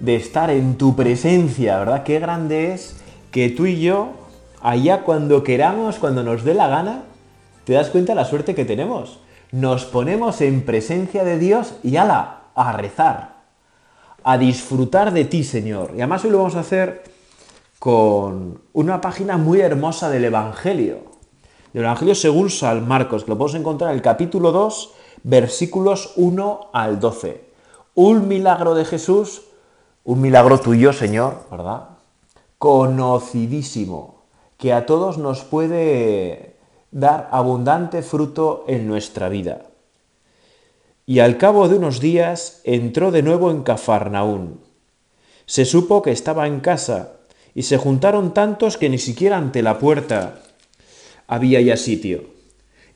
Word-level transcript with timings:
de 0.00 0.16
estar 0.16 0.50
en 0.50 0.76
tu 0.76 0.94
presencia, 0.94 1.78
¿verdad? 1.78 2.02
Qué 2.04 2.18
grande 2.20 2.72
es 2.72 2.96
que 3.30 3.48
tú 3.48 3.66
y 3.66 3.80
yo, 3.80 4.10
allá 4.60 5.02
cuando 5.02 5.42
queramos, 5.42 5.96
cuando 5.96 6.22
nos 6.22 6.44
dé 6.44 6.54
la 6.54 6.68
gana, 6.68 7.02
te 7.64 7.72
das 7.72 7.88
cuenta 7.90 8.12
de 8.12 8.16
la 8.16 8.24
suerte 8.24 8.54
que 8.54 8.64
tenemos. 8.64 9.18
Nos 9.50 9.84
ponemos 9.84 10.40
en 10.40 10.64
presencia 10.64 11.24
de 11.24 11.38
Dios 11.38 11.74
y 11.82 11.96
ala, 11.96 12.42
a 12.54 12.72
rezar, 12.72 13.38
a 14.22 14.38
disfrutar 14.38 15.12
de 15.12 15.24
ti, 15.24 15.42
Señor. 15.42 15.90
Y 15.94 15.98
además 16.00 16.24
hoy 16.24 16.30
lo 16.30 16.38
vamos 16.38 16.54
a 16.56 16.60
hacer 16.60 17.04
con 17.78 18.60
una 18.72 19.00
página 19.00 19.36
muy 19.36 19.60
hermosa 19.60 20.10
del 20.10 20.24
Evangelio. 20.26 20.98
Del 21.72 21.84
Evangelio 21.84 22.14
según 22.14 22.50
San 22.50 22.86
Marcos, 22.86 23.24
que 23.24 23.30
lo 23.30 23.38
podemos 23.38 23.58
encontrar 23.58 23.90
en 23.90 23.96
el 23.96 24.02
capítulo 24.02 24.52
2, 24.52 24.92
versículos 25.24 26.12
1 26.16 26.70
al 26.72 27.00
12. 27.00 27.48
Un 27.94 28.28
milagro 28.28 28.74
de 28.74 28.84
Jesús 28.84 29.42
un 30.08 30.22
milagro 30.22 30.58
tuyo, 30.58 30.94
Señor, 30.94 31.42
¿verdad? 31.50 31.90
Conocidísimo, 32.56 34.24
que 34.56 34.72
a 34.72 34.86
todos 34.86 35.18
nos 35.18 35.42
puede 35.44 36.54
dar 36.90 37.28
abundante 37.30 38.00
fruto 38.00 38.64
en 38.68 38.86
nuestra 38.88 39.28
vida. 39.28 39.66
Y 41.04 41.18
al 41.18 41.36
cabo 41.36 41.68
de 41.68 41.76
unos 41.76 42.00
días 42.00 42.62
entró 42.64 43.10
de 43.10 43.20
nuevo 43.22 43.50
en 43.50 43.62
Cafarnaún. 43.64 44.60
Se 45.44 45.66
supo 45.66 46.00
que 46.00 46.10
estaba 46.12 46.46
en 46.46 46.60
casa, 46.60 47.12
y 47.54 47.64
se 47.64 47.76
juntaron 47.76 48.32
tantos 48.32 48.78
que 48.78 48.88
ni 48.88 48.96
siquiera 48.96 49.36
ante 49.36 49.60
la 49.60 49.78
puerta 49.78 50.40
había 51.26 51.60
ya 51.60 51.76
sitio, 51.76 52.30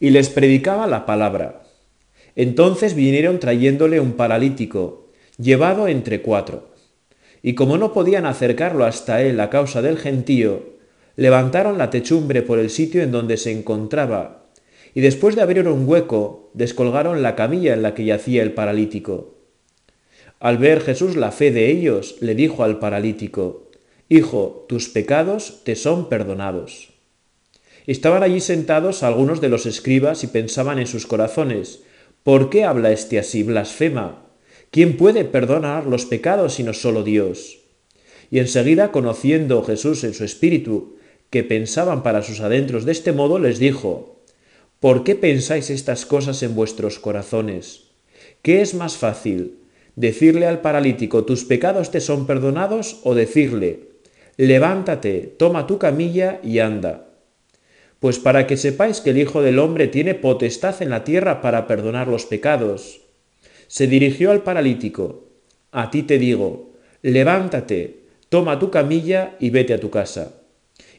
y 0.00 0.08
les 0.10 0.30
predicaba 0.30 0.86
la 0.86 1.04
palabra. 1.04 1.60
Entonces 2.36 2.94
vinieron 2.94 3.38
trayéndole 3.38 4.00
un 4.00 4.12
paralítico, 4.14 5.08
llevado 5.36 5.88
entre 5.88 6.22
cuatro 6.22 6.71
y 7.42 7.54
como 7.54 7.76
no 7.76 7.92
podían 7.92 8.24
acercarlo 8.24 8.84
hasta 8.84 9.22
él 9.22 9.40
a 9.40 9.50
causa 9.50 9.82
del 9.82 9.98
gentío, 9.98 10.72
levantaron 11.16 11.76
la 11.76 11.90
techumbre 11.90 12.42
por 12.42 12.58
el 12.58 12.70
sitio 12.70 13.02
en 13.02 13.10
donde 13.10 13.36
se 13.36 13.50
encontraba, 13.50 14.46
y 14.94 15.00
después 15.00 15.34
de 15.34 15.42
abrir 15.42 15.66
un 15.68 15.88
hueco, 15.88 16.50
descolgaron 16.54 17.20
la 17.22 17.34
camilla 17.34 17.74
en 17.74 17.82
la 17.82 17.94
que 17.94 18.04
yacía 18.04 18.42
el 18.42 18.52
paralítico. 18.52 19.34
Al 20.38 20.58
ver 20.58 20.80
Jesús 20.80 21.16
la 21.16 21.32
fe 21.32 21.50
de 21.50 21.70
ellos, 21.70 22.16
le 22.20 22.34
dijo 22.34 22.62
al 22.64 22.78
paralítico, 22.78 23.68
Hijo, 24.08 24.66
tus 24.68 24.88
pecados 24.88 25.62
te 25.64 25.74
son 25.74 26.08
perdonados. 26.08 26.90
Estaban 27.86 28.22
allí 28.22 28.40
sentados 28.40 29.02
algunos 29.02 29.40
de 29.40 29.48
los 29.48 29.66
escribas 29.66 30.22
y 30.22 30.26
pensaban 30.26 30.78
en 30.78 30.86
sus 30.86 31.06
corazones, 31.06 31.80
¿por 32.22 32.50
qué 32.50 32.64
habla 32.64 32.92
este 32.92 33.18
así 33.18 33.42
blasfema? 33.42 34.22
¿Quién 34.72 34.96
puede 34.96 35.26
perdonar 35.26 35.84
los 35.86 36.06
pecados 36.06 36.54
sino 36.54 36.72
solo 36.72 37.02
Dios? 37.02 37.58
Y 38.30 38.38
enseguida, 38.38 38.90
conociendo 38.90 39.62
Jesús 39.62 40.02
en 40.02 40.14
su 40.14 40.24
espíritu 40.24 40.96
que 41.28 41.44
pensaban 41.44 42.02
para 42.02 42.22
sus 42.22 42.40
adentros 42.40 42.86
de 42.86 42.92
este 42.92 43.12
modo, 43.12 43.38
les 43.38 43.58
dijo, 43.58 44.22
¿Por 44.80 45.04
qué 45.04 45.14
pensáis 45.14 45.68
estas 45.68 46.06
cosas 46.06 46.42
en 46.42 46.54
vuestros 46.54 46.98
corazones? 46.98 47.90
¿Qué 48.40 48.62
es 48.62 48.72
más 48.72 48.96
fácil, 48.96 49.58
decirle 49.94 50.46
al 50.46 50.62
paralítico, 50.62 51.26
tus 51.26 51.44
pecados 51.44 51.90
te 51.90 52.00
son 52.00 52.26
perdonados, 52.26 53.00
o 53.04 53.14
decirle, 53.14 53.90
levántate, 54.38 55.34
toma 55.36 55.66
tu 55.66 55.76
camilla 55.76 56.40
y 56.42 56.60
anda? 56.60 57.08
Pues 58.00 58.18
para 58.18 58.46
que 58.46 58.56
sepáis 58.56 59.02
que 59.02 59.10
el 59.10 59.18
Hijo 59.18 59.42
del 59.42 59.58
Hombre 59.58 59.86
tiene 59.88 60.14
potestad 60.14 60.80
en 60.80 60.88
la 60.88 61.04
tierra 61.04 61.42
para 61.42 61.66
perdonar 61.66 62.08
los 62.08 62.24
pecados, 62.24 63.01
se 63.74 63.86
dirigió 63.86 64.32
al 64.32 64.42
paralítico, 64.42 65.24
A 65.72 65.88
ti 65.90 66.02
te 66.02 66.18
digo, 66.18 66.72
levántate, 67.00 68.02
toma 68.28 68.58
tu 68.58 68.70
camilla 68.70 69.34
y 69.40 69.48
vete 69.48 69.72
a 69.72 69.80
tu 69.80 69.88
casa. 69.88 70.34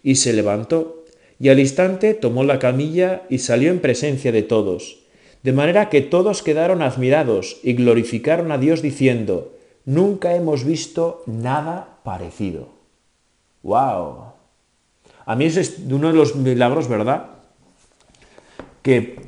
Y 0.02 0.16
se 0.16 0.34
levantó, 0.34 1.04
y 1.40 1.50
al 1.50 1.60
instante 1.60 2.16
tomó 2.16 2.44
la 2.44 2.58
camilla 2.58 3.28
y 3.30 3.38
salió 3.38 3.70
en 3.70 3.80
presencia 3.80 4.32
de 4.32 4.42
todos, 4.42 5.02
de 5.44 5.54
manera 5.54 5.90
que 5.90 6.02
todos 6.02 6.42
quedaron 6.42 6.82
admirados 6.82 7.58
y 7.62 7.74
glorificaron 7.74 8.52
a 8.52 8.58
Dios 8.58 8.82
diciendo, 8.82 9.52
nunca 9.86 10.34
hemos 10.34 10.66
visto 10.66 11.22
nada 11.28 12.00
parecido. 12.04 12.70
¡Wow! 13.62 14.32
A 15.28 15.36
mí 15.36 15.46
es 15.46 15.76
uno 15.92 16.08
de 16.08 16.18
los 16.18 16.34
milagros, 16.36 16.88
¿verdad? 16.88 17.36
Que 18.82 19.20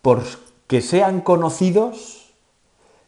por 0.00 0.22
que 0.66 0.80
sean 0.80 1.20
conocidos 1.20 2.14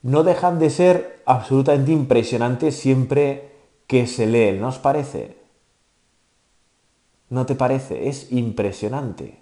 no 0.03 0.23
dejan 0.25 0.59
de 0.59 0.71
ser 0.71 1.23
absolutamente 1.27 1.93
impresionantes 1.93 2.77
siempre 2.77 3.51
que 3.87 4.07
se 4.07 4.27
leen, 4.27 4.61
¿no 4.61 4.69
os 4.69 4.79
parece? 4.79 5.37
¿No 7.29 7.47
te 7.47 7.55
parece? 7.55 8.09
Es 8.09 8.33
impresionante. 8.33 9.41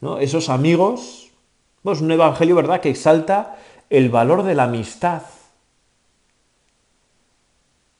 ¿No? 0.00 0.18
Esos 0.18 0.48
amigos, 0.48 1.28
pues 1.82 2.00
un 2.00 2.10
evangelio, 2.10 2.56
¿verdad?, 2.56 2.80
que 2.80 2.90
exalta 2.90 3.56
el 3.90 4.08
valor 4.08 4.42
de 4.42 4.54
la 4.54 4.64
amistad. 4.64 5.22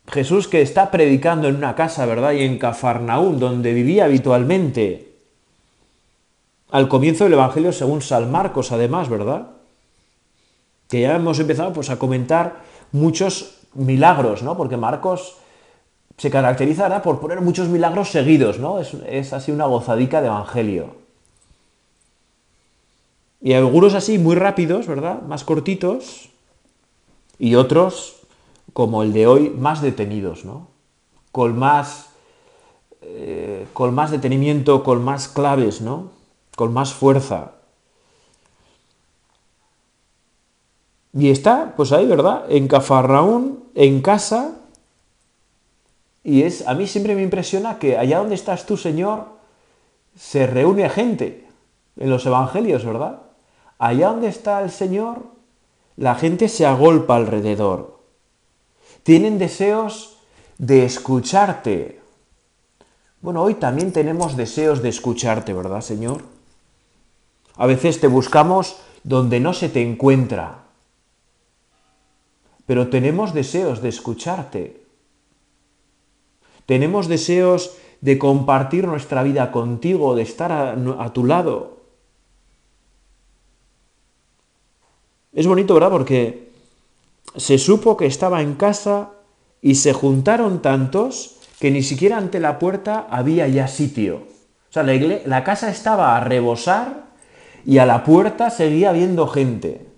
Jesús 0.08 0.48
que 0.48 0.62
está 0.62 0.91
predicando 0.91 1.48
en 1.48 1.56
una 1.56 1.74
casa, 1.76 2.06
¿verdad? 2.06 2.32
Y 2.32 2.42
en 2.42 2.58
Cafarnaúm, 2.58 3.38
donde 3.38 3.72
vivía 3.72 4.06
habitualmente. 4.06 5.12
Al 6.70 6.88
comienzo 6.88 7.24
del 7.24 7.34
Evangelio 7.34 7.72
según 7.72 8.02
San 8.02 8.30
Marcos, 8.32 8.72
además, 8.72 9.08
¿verdad? 9.08 9.52
que 10.92 11.00
ya 11.00 11.16
hemos 11.16 11.38
empezado 11.38 11.72
pues, 11.72 11.88
a 11.88 11.98
comentar 11.98 12.64
muchos 12.92 13.60
milagros, 13.72 14.42
¿no? 14.42 14.58
Porque 14.58 14.76
Marcos 14.76 15.38
se 16.19 16.30
caracterizará 16.30 17.00
por 17.00 17.19
poner 17.19 17.41
muchos 17.41 17.69
milagros 17.69 18.10
seguidos, 18.10 18.58
¿no? 18.58 18.78
Es, 18.78 19.32
así 19.32 19.50
una 19.53 19.64
gozadica 19.64 20.20
de 20.20 20.26
evangelio. 20.26 20.88
Y 23.41 23.54
algunos 23.54 23.94
así 23.94 24.19
muy 24.19 24.36
rápidos, 24.36 24.86
¿verdad? 24.86 25.22
Más 25.22 25.44
cortitos. 25.44 26.28
Y 27.38 27.54
otros, 27.54 28.16
como 28.74 29.03
el 29.03 29.14
de 29.14 29.26
hoy, 29.26 29.48
más 29.48 29.80
detenidos, 29.80 30.44
¿no? 30.44 30.66
Con 31.32 31.59
más, 31.59 32.10
eh, 33.00 33.66
con 33.72 33.94
más 33.94 34.10
detenimiento, 34.10 34.84
con 34.84 35.03
más 35.03 35.26
claves, 35.28 35.80
¿no? 35.80 36.10
Con 36.54 36.74
más 36.74 36.92
fuerza. 36.92 37.53
Y 41.14 41.28
está, 41.28 41.74
pues 41.76 41.92
ahí, 41.92 42.06
¿verdad? 42.06 42.46
En 42.48 42.68
Cafarraún, 42.68 43.64
en 43.74 44.00
casa. 44.00 44.54
Y 46.24 46.42
es, 46.42 46.66
a 46.66 46.74
mí 46.74 46.86
siempre 46.86 47.14
me 47.14 47.22
impresiona 47.22 47.78
que 47.78 47.98
allá 47.98 48.18
donde 48.18 48.34
estás 48.34 48.64
tú, 48.64 48.76
Señor, 48.76 49.26
se 50.16 50.47
reúne 50.47 50.88
gente. 50.88 51.47
En 51.97 52.09
los 52.09 52.24
evangelios, 52.24 52.86
¿verdad? 52.86 53.20
Allá 53.78 54.09
donde 54.09 54.28
está 54.28 54.62
el 54.62 54.70
Señor, 54.70 55.26
la 55.97 56.14
gente 56.14 56.48
se 56.48 56.64
agolpa 56.64 57.16
alrededor. 57.16 58.00
Tienen 59.03 59.38
deseos 59.38 60.16
de 60.56 60.86
escucharte. 60.86 62.00
Bueno, 63.20 63.42
hoy 63.42 63.54
también 63.56 63.92
tenemos 63.92 64.34
deseos 64.36 64.80
de 64.80 64.88
escucharte, 64.88 65.53
¿verdad, 65.53 65.82
Señor? 65.82 66.22
A 67.56 67.66
veces 67.66 68.00
te 68.00 68.06
buscamos 68.06 68.76
donde 69.04 69.41
no 69.41 69.53
se 69.53 69.68
te 69.68 69.82
encuentra 69.82 70.61
pero 72.66 72.88
tenemos 72.88 73.34
deseos 73.34 73.82
de 73.82 73.88
escucharte. 73.88 74.82
Tenemos 76.66 77.09
deseos 77.09 77.76
de 78.00 78.18
compartir 78.18 78.86
nuestra 78.86 79.22
vida 79.22 79.50
contigo, 79.50 80.14
de 80.14 80.22
estar 80.22 80.53
a, 80.53 81.12
tu 81.12 81.24
lado. 81.24 81.82
Es 85.32 85.47
bonito, 85.47 85.74
¿verdad? 85.74 85.91
Porque 85.91 86.50
se 87.36 87.59
supo 87.59 87.97
que 87.97 88.06
estaba 88.06 88.42
en 88.42 88.54
casa 88.54 89.10
y 89.60 89.76
se 89.76 89.92
juntaron 89.92 90.62
tantos 90.62 91.36
que 91.58 91.70
ni 91.70 91.82
siquiera 91.82 92.16
ante 92.18 92.41
la 92.41 92.58
puerta 92.58 93.06
había 93.10 93.47
ya 93.48 93.66
sitio. 93.68 94.16
O 94.16 94.72
sea, 94.72 94.82
la, 94.82 94.92
la 95.24 95.44
casa 95.44 95.70
estaba 95.70 96.16
a 96.16 96.20
rebosar 96.20 97.06
y 97.65 97.78
a 97.78 97.86
la 97.86 98.03
puerta 98.03 98.50
seguía 98.50 98.91
habiendo 98.91 99.28
gente 99.28 99.91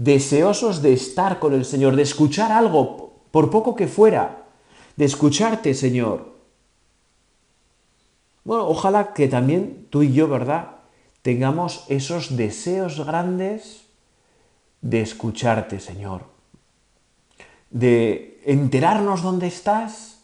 deseosos 0.00 0.80
de 0.80 0.94
estar 0.94 1.38
con 1.38 1.52
el 1.52 1.66
Señor, 1.66 1.94
de 1.94 2.00
escuchar 2.00 2.50
algo, 2.52 3.12
por 3.30 3.50
poco 3.50 3.74
que 3.76 3.86
fuera, 3.86 4.44
de 4.96 5.04
escucharte, 5.04 5.74
Señor. 5.74 6.36
Bueno, 8.44 8.66
ojalá 8.66 9.12
que 9.12 9.28
también 9.28 9.86
tú 9.90 10.02
y 10.02 10.14
yo, 10.14 10.26
¿verdad? 10.26 10.76
Tengamos 11.20 11.84
esos 11.88 12.34
deseos 12.38 13.04
grandes 13.04 13.82
de 14.80 15.02
escucharte, 15.02 15.80
Señor, 15.80 16.22
de 17.70 18.40
enterarnos 18.46 19.20
dónde 19.22 19.48
estás 19.48 20.20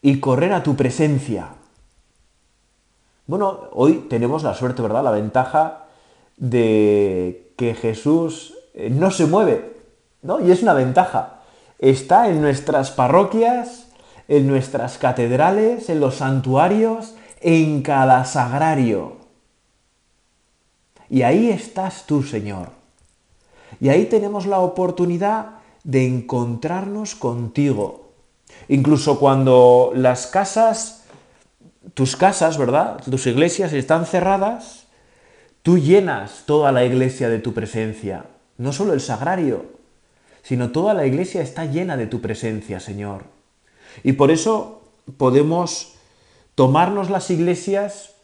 y 0.00 0.18
correr 0.18 0.54
a 0.54 0.62
tu 0.62 0.76
presencia. 0.76 1.50
Bueno, 3.26 3.64
hoy 3.72 4.06
tenemos 4.08 4.44
la 4.44 4.54
suerte, 4.54 4.80
¿verdad? 4.80 5.04
La 5.04 5.10
ventaja 5.10 5.84
de 6.38 7.52
que 7.58 7.74
Jesús 7.74 8.54
eh, 8.78 8.90
no 8.90 9.10
se 9.10 9.26
mueve, 9.26 9.74
¿no? 10.22 10.38
Y 10.40 10.52
es 10.52 10.62
una 10.62 10.72
ventaja. 10.72 11.40
Está 11.80 12.28
en 12.28 12.40
nuestras 12.40 12.92
parroquias, 12.92 13.88
en 14.28 14.46
nuestras 14.46 14.98
catedrales, 14.98 15.90
en 15.90 15.98
los 16.00 16.16
santuarios, 16.16 17.14
en 17.40 17.82
cada 17.82 18.24
sagrario. 18.24 19.16
Y 21.10 21.22
ahí 21.22 21.50
estás 21.50 22.04
tú, 22.06 22.22
Señor. 22.22 22.68
Y 23.80 23.88
ahí 23.88 24.06
tenemos 24.06 24.46
la 24.46 24.60
oportunidad 24.60 25.52
de 25.82 26.06
encontrarnos 26.06 27.14
contigo. 27.16 28.12
Incluso 28.68 29.18
cuando 29.18 29.90
las 29.94 30.26
casas, 30.28 31.04
tus 31.94 32.14
casas, 32.16 32.58
¿verdad? 32.58 33.00
Tus 33.10 33.26
iglesias 33.26 33.72
están 33.72 34.06
cerradas, 34.06 34.84
tú 35.62 35.78
llenas 35.78 36.42
toda 36.46 36.70
la 36.72 36.84
iglesia 36.84 37.28
de 37.28 37.38
tu 37.40 37.52
presencia. 37.54 38.24
No 38.58 38.72
solo 38.72 38.92
el 38.92 39.00
sagrario, 39.00 39.66
sino 40.42 40.70
toda 40.72 40.92
la 40.92 41.06
iglesia 41.06 41.40
está 41.40 41.64
llena 41.64 41.96
de 41.96 42.06
tu 42.08 42.20
presencia, 42.20 42.80
Señor. 42.80 43.24
Y 44.02 44.12
por 44.14 44.30
eso 44.30 44.82
podemos 45.16 45.94
tomarnos 46.56 47.08
las 47.08 47.30
iglesias 47.30 48.14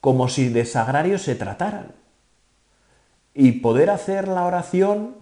como 0.00 0.28
si 0.28 0.48
de 0.48 0.66
sagrario 0.66 1.16
se 1.18 1.36
trataran. 1.36 1.92
Y 3.34 3.52
poder 3.52 3.88
hacer 3.88 4.26
la 4.28 4.44
oración, 4.44 5.14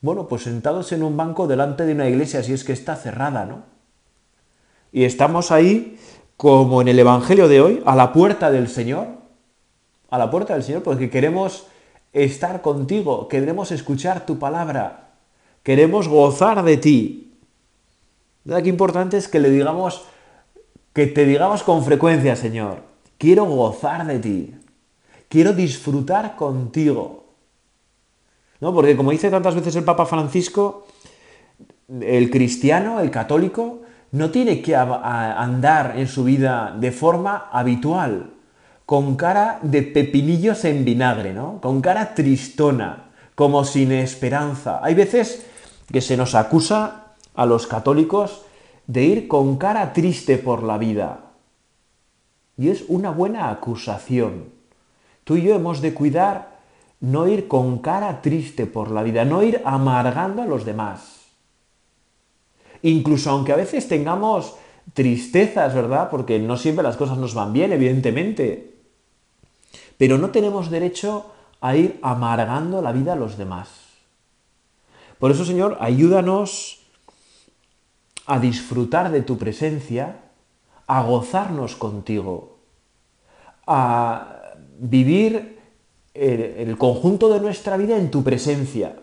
bueno, 0.00 0.26
pues 0.28 0.42
sentados 0.42 0.90
en 0.92 1.02
un 1.04 1.16
banco 1.16 1.46
delante 1.46 1.84
de 1.86 1.92
una 1.92 2.08
iglesia, 2.08 2.42
si 2.42 2.52
es 2.52 2.64
que 2.64 2.72
está 2.72 2.96
cerrada, 2.96 3.44
¿no? 3.46 3.62
Y 4.92 5.04
estamos 5.04 5.52
ahí, 5.52 5.98
como 6.36 6.82
en 6.82 6.88
el 6.88 6.98
Evangelio 6.98 7.46
de 7.46 7.60
hoy, 7.60 7.82
a 7.86 7.94
la 7.94 8.12
puerta 8.12 8.50
del 8.50 8.66
Señor, 8.66 9.06
a 10.10 10.18
la 10.18 10.30
puerta 10.32 10.54
del 10.54 10.64
Señor, 10.64 10.82
porque 10.82 11.10
queremos 11.10 11.66
estar 12.12 12.62
contigo, 12.62 13.28
queremos 13.28 13.70
escuchar 13.70 14.26
tu 14.26 14.38
palabra, 14.38 15.10
queremos 15.62 16.08
gozar 16.08 16.62
de 16.64 16.76
ti. 16.76 17.38
¿Verdad 18.44 18.62
que 18.62 18.68
importante 18.70 19.16
es 19.16 19.28
que 19.28 19.38
le 19.38 19.50
digamos, 19.50 20.02
que 20.92 21.06
te 21.06 21.24
digamos 21.24 21.62
con 21.62 21.84
frecuencia, 21.84 22.34
Señor, 22.34 22.82
quiero 23.18 23.44
gozar 23.44 24.06
de 24.06 24.18
ti, 24.18 24.54
quiero 25.28 25.52
disfrutar 25.52 26.36
contigo. 26.36 27.18
¿No? 28.60 28.74
Porque 28.74 28.96
como 28.96 29.10
dice 29.10 29.30
tantas 29.30 29.54
veces 29.54 29.74
el 29.76 29.84
Papa 29.84 30.04
Francisco, 30.04 30.86
el 32.00 32.30
cristiano, 32.30 33.00
el 33.00 33.10
católico, 33.10 33.82
no 34.12 34.30
tiene 34.30 34.60
que 34.60 34.74
andar 34.74 35.94
en 35.96 36.08
su 36.08 36.24
vida 36.24 36.76
de 36.78 36.90
forma 36.92 37.48
habitual, 37.52 38.34
con 38.90 39.14
cara 39.14 39.60
de 39.62 39.82
pepinillos 39.82 40.64
en 40.64 40.84
vinagre, 40.84 41.32
¿no? 41.32 41.60
Con 41.60 41.80
cara 41.80 42.12
tristona, 42.12 43.12
como 43.36 43.62
sin 43.64 43.92
esperanza. 43.92 44.80
Hay 44.82 44.96
veces 44.96 45.46
que 45.92 46.00
se 46.00 46.16
nos 46.16 46.34
acusa 46.34 47.14
a 47.36 47.46
los 47.46 47.68
católicos 47.68 48.42
de 48.88 49.04
ir 49.04 49.28
con 49.28 49.58
cara 49.58 49.92
triste 49.92 50.38
por 50.38 50.64
la 50.64 50.76
vida. 50.76 51.20
Y 52.56 52.70
es 52.70 52.82
una 52.88 53.10
buena 53.12 53.50
acusación. 53.50 54.46
Tú 55.22 55.36
y 55.36 55.42
yo 55.42 55.54
hemos 55.54 55.80
de 55.82 55.94
cuidar 55.94 56.58
no 56.98 57.28
ir 57.28 57.46
con 57.46 57.78
cara 57.78 58.20
triste 58.20 58.66
por 58.66 58.90
la 58.90 59.04
vida, 59.04 59.24
no 59.24 59.44
ir 59.44 59.62
amargando 59.64 60.42
a 60.42 60.46
los 60.46 60.64
demás. 60.64 61.16
Incluso 62.82 63.30
aunque 63.30 63.52
a 63.52 63.56
veces 63.56 63.86
tengamos 63.86 64.56
tristezas, 64.94 65.76
¿verdad? 65.76 66.10
Porque 66.10 66.40
no 66.40 66.56
siempre 66.56 66.82
las 66.82 66.96
cosas 66.96 67.18
nos 67.18 67.34
van 67.34 67.52
bien, 67.52 67.70
evidentemente. 67.72 68.78
Pero 70.00 70.16
no 70.16 70.30
tenemos 70.30 70.70
derecho 70.70 71.26
a 71.60 71.76
ir 71.76 71.98
amargando 72.00 72.80
la 72.80 72.90
vida 72.90 73.12
a 73.12 73.16
los 73.16 73.36
demás. 73.36 73.68
Por 75.18 75.30
eso, 75.30 75.44
Señor, 75.44 75.76
ayúdanos 75.78 76.80
a 78.24 78.38
disfrutar 78.38 79.10
de 79.12 79.20
tu 79.20 79.36
presencia, 79.36 80.22
a 80.86 81.02
gozarnos 81.02 81.76
contigo, 81.76 82.56
a 83.66 84.54
vivir 84.78 85.58
el, 86.14 86.78
conjunto 86.78 87.28
de 87.28 87.40
nuestra 87.40 87.76
vida 87.76 87.98
en 87.98 88.10
tu 88.10 88.24
presencia. 88.24 88.96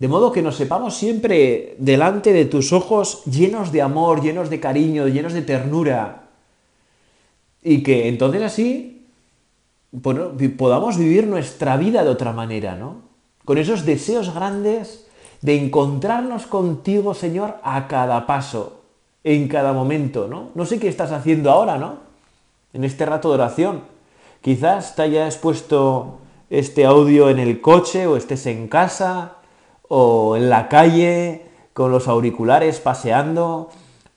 De 0.00 0.08
modo 0.08 0.32
que 0.32 0.42
nos 0.42 0.56
sepamos 0.56 0.96
siempre 0.96 1.76
delante 1.78 2.32
de 2.32 2.46
tus 2.46 2.72
ojos 2.72 3.22
llenos 3.26 3.70
de 3.70 3.80
amor, 3.82 4.22
llenos 4.22 4.50
de 4.50 4.58
cariño, 4.58 5.06
llenos 5.06 5.34
de 5.34 5.42
ternura. 5.42 6.24
Y 7.62 7.84
que 7.84 8.08
entonces 8.08 8.42
así 8.42 8.96
podamos 10.56 10.96
vivir 10.96 11.26
nuestra 11.26 11.76
vida 11.76 12.04
de 12.04 12.10
otra 12.10 12.32
manera, 12.32 12.76
¿no? 12.76 12.96
Con 13.44 13.58
esos 13.58 13.84
deseos 13.84 14.32
grandes 14.32 15.06
de 15.42 15.56
encontrarnos 15.56 16.46
contigo, 16.46 17.14
Señor, 17.14 17.56
a 17.64 17.88
cada 17.88 18.26
paso, 18.26 18.80
en 19.24 19.48
cada 19.48 19.72
momento, 19.72 20.28
¿no? 20.28 20.50
No 20.54 20.64
sé 20.64 20.78
qué 20.78 20.88
estás 20.88 21.10
haciendo 21.12 21.50
ahora, 21.50 21.78
¿no? 21.78 21.94
En 22.72 22.84
este 22.84 23.04
rato 23.04 23.30
de 23.30 23.34
oración. 23.34 23.80
Quizás 24.42 24.94
te 24.94 25.02
hayas 25.02 25.36
puesto 25.38 26.18
este 26.50 26.84
audio 26.86 27.28
en 27.28 27.38
el 27.38 27.60
coche 27.60 28.06
o 28.06 28.16
estés 28.16 28.46
en 28.46 28.68
casa 28.68 29.36
o 29.88 30.36
en 30.36 30.48
la 30.48 30.68
calle 30.68 31.46
con 31.72 31.90
los 31.90 32.06
auriculares 32.06 32.80
paseando 32.80 33.70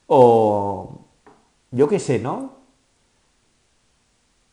o 0.07 0.99
yo 1.71 1.87
qué 1.87 1.99
sé, 1.99 2.19
¿no? 2.19 2.52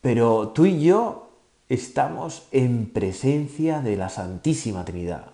Pero 0.01 0.49
tú 0.49 0.65
y 0.65 0.81
yo 0.83 1.29
estamos 1.69 2.47
en 2.51 2.89
presencia 2.89 3.81
de 3.81 3.95
la 3.95 4.09
Santísima 4.09 4.83
Trinidad. 4.83 5.27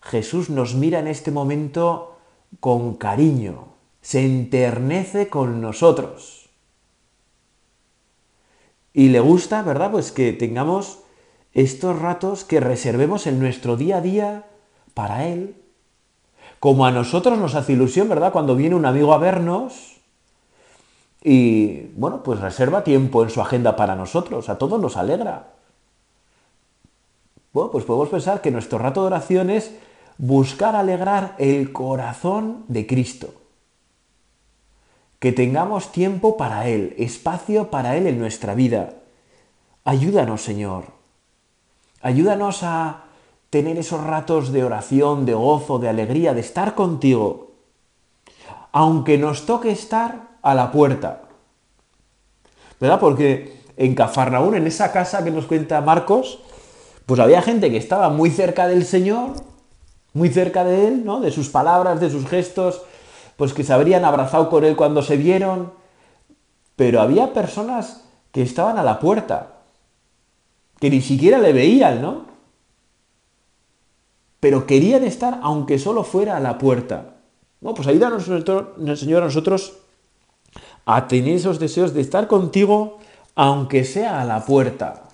Jesús 0.00 0.48
nos 0.50 0.74
mira 0.74 0.98
en 0.98 1.06
este 1.06 1.30
momento 1.30 2.16
con 2.60 2.96
cariño, 2.96 3.68
se 4.00 4.24
enternece 4.24 5.28
con 5.28 5.60
nosotros. 5.60 6.48
Y 8.94 9.08
le 9.08 9.20
gusta, 9.20 9.62
¿verdad? 9.62 9.90
Pues 9.92 10.12
que 10.12 10.32
tengamos 10.32 10.98
estos 11.54 11.98
ratos 12.00 12.44
que 12.44 12.58
reservemos 12.60 13.26
en 13.26 13.38
nuestro 13.38 13.76
día 13.76 13.98
a 13.98 14.00
día 14.00 14.44
para 14.94 15.26
Él. 15.28 15.56
Como 16.58 16.86
a 16.86 16.90
nosotros 16.90 17.38
nos 17.38 17.54
hace 17.54 17.74
ilusión, 17.74 18.08
¿verdad? 18.08 18.32
Cuando 18.32 18.56
viene 18.56 18.74
un 18.76 18.86
amigo 18.86 19.12
a 19.12 19.18
vernos 19.18 19.91
y 21.24 21.82
bueno, 21.96 22.22
pues 22.22 22.40
reserva 22.40 22.82
tiempo 22.82 23.22
en 23.22 23.30
su 23.30 23.40
agenda 23.40 23.76
para 23.76 23.94
nosotros, 23.94 24.48
a 24.48 24.58
todos 24.58 24.80
nos 24.80 24.96
alegra. 24.96 25.50
Bueno, 27.52 27.70
pues 27.70 27.84
podemos 27.84 28.08
pensar 28.08 28.40
que 28.40 28.50
nuestro 28.50 28.78
rato 28.78 29.00
de 29.02 29.06
oración 29.08 29.50
es 29.50 29.72
buscar 30.18 30.74
alegrar 30.74 31.36
el 31.38 31.72
corazón 31.72 32.64
de 32.68 32.86
Cristo. 32.86 33.34
Que 35.20 35.32
tengamos 35.32 35.92
tiempo 35.92 36.36
para 36.36 36.66
Él, 36.68 36.94
espacio 36.98 37.70
para 37.70 37.96
Él 37.96 38.08
en 38.08 38.18
nuestra 38.18 38.54
vida. 38.54 38.94
Ayúdanos, 39.84 40.42
Señor. 40.42 40.86
Ayúdanos 42.00 42.64
a 42.64 43.02
tener 43.50 43.78
esos 43.78 44.02
ratos 44.02 44.50
de 44.50 44.64
oración, 44.64 45.24
de 45.24 45.34
gozo, 45.34 45.78
de 45.78 45.88
alegría, 45.88 46.34
de 46.34 46.40
estar 46.40 46.74
contigo. 46.74 47.52
Aunque 48.72 49.18
nos 49.18 49.46
toque 49.46 49.70
estar 49.70 50.31
a 50.42 50.54
la 50.54 50.70
puerta. 50.70 51.22
¿Verdad? 52.80 53.00
Porque 53.00 53.62
en 53.76 53.94
Cafarnaún, 53.94 54.56
en 54.56 54.66
esa 54.66 54.92
casa 54.92 55.24
que 55.24 55.30
nos 55.30 55.46
cuenta 55.46 55.80
Marcos, 55.80 56.40
pues 57.06 57.20
había 57.20 57.40
gente 57.40 57.70
que 57.70 57.76
estaba 57.76 58.08
muy 58.10 58.30
cerca 58.30 58.66
del 58.66 58.84
Señor, 58.84 59.34
muy 60.12 60.28
cerca 60.28 60.64
de 60.64 60.88
Él, 60.88 61.04
¿no? 61.04 61.20
De 61.20 61.30
sus 61.30 61.48
palabras, 61.48 62.00
de 62.00 62.10
sus 62.10 62.26
gestos, 62.26 62.82
pues 63.36 63.54
que 63.54 63.64
se 63.64 63.72
habrían 63.72 64.04
abrazado 64.04 64.50
con 64.50 64.64
Él 64.64 64.76
cuando 64.76 65.02
se 65.02 65.16
vieron. 65.16 65.72
Pero 66.76 67.00
había 67.00 67.32
personas 67.32 68.04
que 68.32 68.42
estaban 68.42 68.78
a 68.78 68.82
la 68.82 68.98
puerta, 68.98 69.48
que 70.80 70.90
ni 70.90 71.00
siquiera 71.00 71.38
le 71.38 71.52
veían, 71.52 72.02
¿no? 72.02 72.26
Pero 74.40 74.66
querían 74.66 75.04
estar 75.04 75.38
aunque 75.42 75.78
solo 75.78 76.02
fuera 76.02 76.36
a 76.36 76.40
la 76.40 76.58
puerta. 76.58 77.16
No, 77.60 77.74
pues 77.74 77.86
ayúdanos 77.86 78.26
el 78.26 78.96
Señor 78.96 79.22
a 79.22 79.26
nosotros 79.26 79.74
a 80.84 81.06
tener 81.06 81.36
esos 81.36 81.58
deseos 81.58 81.94
de 81.94 82.00
estar 82.00 82.26
contigo, 82.26 82.98
aunque 83.34 83.84
sea 83.84 84.20
a 84.20 84.24
la 84.24 84.44
puerta. 84.44 85.04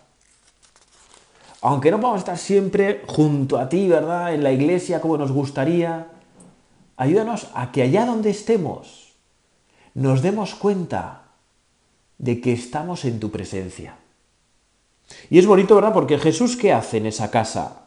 Aunque 1.61 1.91
no 1.91 2.15
a 2.15 2.17
estar 2.17 2.39
siempre 2.39 3.03
junto 3.07 3.59
a 3.59 3.69
ti, 3.69 3.89
¿verdad? 3.89 4.33
En 4.35 4.43
la 4.45 4.53
iglesia 4.53 5.01
como 5.01 5.17
nos 5.19 5.33
gustaría. 5.33 6.09
Ayúdanos 6.97 7.49
a 7.55 7.71
que 7.73 7.83
allá 7.83 8.07
donde 8.07 8.31
estemos 8.31 9.13
nos 9.95 10.23
demos 10.23 10.55
cuenta 10.55 11.23
de 12.19 12.41
que 12.41 12.53
estamos 12.53 13.05
en 13.05 13.21
tu 13.21 13.31
presencia. 13.31 13.97
Y 15.31 15.39
es 15.39 15.47
bonito, 15.47 15.75
¿verdad? 15.75 15.93
Porque 15.93 16.19
Jesús, 16.19 16.57
¿qué 16.57 16.73
hace 16.73 16.99
en 16.99 17.07
esa 17.07 17.31
casa? 17.31 17.87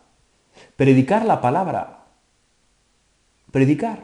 Predicar 0.75 1.25
la 1.25 1.41
palabra. 1.41 2.05
Predicar. 3.51 4.03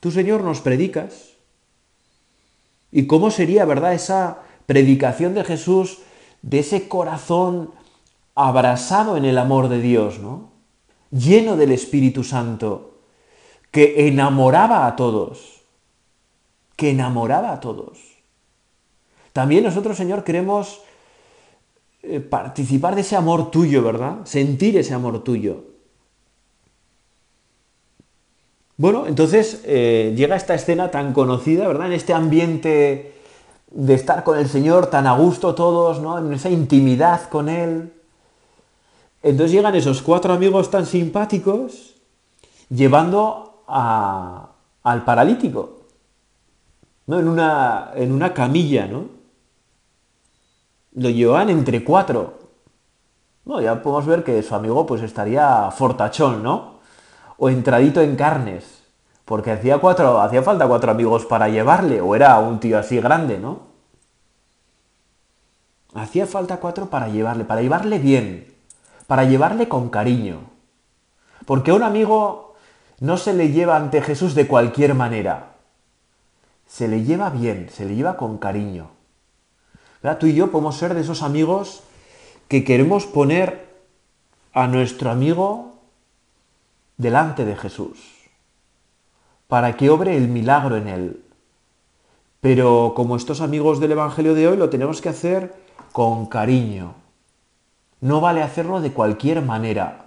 Tú, 0.00 0.10
Señor, 0.10 0.42
nos 0.42 0.60
predicas 0.60 1.32
¿Y 2.90 3.06
cómo 3.06 3.30
sería, 3.30 3.64
verdad, 3.64 3.92
esa 3.94 4.42
predicación 4.66 5.34
de 5.34 5.44
Jesús, 5.44 5.98
de 6.42 6.60
ese 6.60 6.88
corazón 6.88 7.70
abrazado 8.34 9.16
en 9.16 9.24
el 9.24 9.36
amor 9.38 9.68
de 9.68 9.80
Dios, 9.80 10.20
¿no? 10.20 10.50
Lleno 11.10 11.56
del 11.56 11.72
Espíritu 11.72 12.24
Santo, 12.24 12.98
que 13.70 14.08
enamoraba 14.08 14.86
a 14.86 14.96
todos, 14.96 15.62
que 16.76 16.90
enamoraba 16.90 17.52
a 17.52 17.60
todos. 17.60 17.98
También 19.32 19.64
nosotros, 19.64 19.96
Señor, 19.96 20.24
queremos 20.24 20.80
eh, 22.02 22.20
participar 22.20 22.94
de 22.94 23.02
ese 23.02 23.16
amor 23.16 23.50
tuyo, 23.50 23.82
¿verdad? 23.82 24.18
Sentir 24.24 24.76
ese 24.78 24.94
amor 24.94 25.22
tuyo. 25.24 25.67
Bueno, 28.78 29.08
entonces 29.08 29.62
eh, 29.64 30.14
llega 30.16 30.36
esta 30.36 30.54
escena 30.54 30.88
tan 30.92 31.12
conocida, 31.12 31.66
¿verdad? 31.66 31.88
En 31.88 31.94
este 31.94 32.14
ambiente 32.14 33.12
de 33.72 33.94
estar 33.94 34.22
con 34.22 34.38
el 34.38 34.48
Señor 34.48 34.86
tan 34.86 35.08
a 35.08 35.14
gusto 35.16 35.52
todos, 35.56 36.00
¿no? 36.00 36.16
En 36.18 36.32
esa 36.32 36.48
intimidad 36.48 37.28
con 37.28 37.48
Él. 37.48 37.92
Entonces 39.24 39.50
llegan 39.50 39.74
esos 39.74 40.00
cuatro 40.00 40.32
amigos 40.32 40.70
tan 40.70 40.86
simpáticos 40.86 41.96
llevando 42.70 43.64
al 43.66 45.04
paralítico, 45.04 45.80
¿no? 47.08 47.18
En 47.18 47.26
una, 47.26 47.90
en 47.96 48.12
una 48.12 48.32
camilla, 48.32 48.86
¿no? 48.86 49.06
Lo 50.94 51.10
llevan 51.10 51.50
entre 51.50 51.82
cuatro. 51.82 52.38
No, 53.44 53.60
ya 53.60 53.82
podemos 53.82 54.06
ver 54.06 54.22
que 54.22 54.40
su 54.44 54.54
amigo 54.54 54.86
pues 54.86 55.02
estaría 55.02 55.68
fortachón, 55.72 56.44
¿no? 56.44 56.77
o 57.38 57.48
entradito 57.48 58.02
en 58.02 58.16
carnes, 58.16 58.82
porque 59.24 59.52
hacía, 59.52 59.78
cuatro, 59.78 60.20
hacía 60.20 60.42
falta 60.42 60.66
cuatro 60.66 60.90
amigos 60.90 61.24
para 61.24 61.48
llevarle, 61.48 62.00
o 62.00 62.14
era 62.16 62.36
un 62.40 62.58
tío 62.60 62.78
así 62.78 63.00
grande, 63.00 63.38
¿no? 63.38 63.60
Hacía 65.94 66.26
falta 66.26 66.58
cuatro 66.58 66.90
para 66.90 67.08
llevarle, 67.08 67.44
para 67.44 67.62
llevarle 67.62 67.98
bien, 67.98 68.52
para 69.06 69.24
llevarle 69.24 69.68
con 69.68 69.88
cariño. 69.88 70.40
Porque 71.46 71.70
a 71.70 71.74
un 71.74 71.82
amigo 71.84 72.56
no 73.00 73.16
se 73.16 73.32
le 73.32 73.52
lleva 73.52 73.76
ante 73.76 74.02
Jesús 74.02 74.34
de 74.34 74.46
cualquier 74.48 74.94
manera. 74.94 75.54
Se 76.66 76.88
le 76.88 77.04
lleva 77.04 77.30
bien, 77.30 77.70
se 77.72 77.84
le 77.84 77.94
lleva 77.94 78.16
con 78.16 78.38
cariño. 78.38 78.90
¿Verdad? 80.02 80.18
Tú 80.18 80.26
y 80.26 80.34
yo 80.34 80.50
podemos 80.50 80.76
ser 80.76 80.94
de 80.94 81.00
esos 81.00 81.22
amigos 81.22 81.82
que 82.48 82.64
queremos 82.64 83.06
poner 83.06 83.68
a 84.52 84.66
nuestro 84.66 85.10
amigo 85.10 85.67
delante 86.98 87.44
de 87.44 87.54
Jesús, 87.56 87.96
para 89.46 89.76
que 89.76 89.88
obre 89.88 90.16
el 90.16 90.28
milagro 90.28 90.76
en 90.76 90.88
él. 90.88 91.22
Pero 92.40 92.92
como 92.94 93.16
estos 93.16 93.40
amigos 93.40 93.78
del 93.80 93.92
Evangelio 93.92 94.34
de 94.34 94.48
hoy, 94.48 94.56
lo 94.56 94.68
tenemos 94.68 95.00
que 95.00 95.08
hacer 95.08 95.54
con 95.92 96.26
cariño. 96.26 96.94
No 98.00 98.20
vale 98.20 98.42
hacerlo 98.42 98.80
de 98.80 98.92
cualquier 98.92 99.40
manera. 99.42 100.06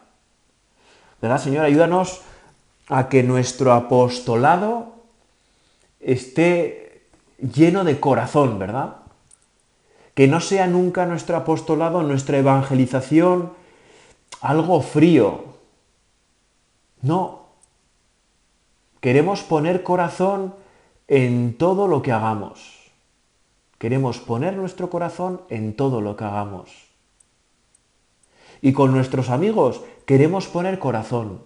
¿Verdad, 1.22 1.40
Señor? 1.42 1.66
Ayúdanos 1.66 2.22
a 2.90 3.08
que 3.10 3.24
nuestro 3.24 3.74
apostolado 3.74 4.96
esté 6.02 7.02
lleno 7.54 7.84
de 7.86 8.00
corazón, 8.02 8.60
¿verdad? 8.60 8.98
Que 10.14 10.28
no 10.28 10.40
sea 10.42 10.68
nunca 10.68 11.06
nuestro 11.06 11.38
apostolado, 11.38 12.02
nuestra 12.04 12.38
evangelización, 12.38 13.54
algo 14.42 14.82
frío, 14.82 15.51
no. 17.02 17.42
Queremos 19.00 19.42
poner 19.42 19.84
corazón 19.84 20.54
en 21.08 21.56
todo 21.58 21.88
lo 21.88 22.02
que 22.02 22.12
hagamos. 22.12 22.80
Queremos 23.80 24.20
poner 24.20 24.56
nuestro 24.56 24.90
corazón 24.90 25.42
en 25.50 25.76
todo 25.76 26.02
lo 26.02 26.16
que 26.16 26.24
hagamos. 26.24 26.70
Y 28.62 28.74
con 28.74 28.92
nuestros 28.92 29.32
amigos 29.32 29.82
queremos 30.06 30.48
poner 30.48 30.78
corazón. 30.78 31.42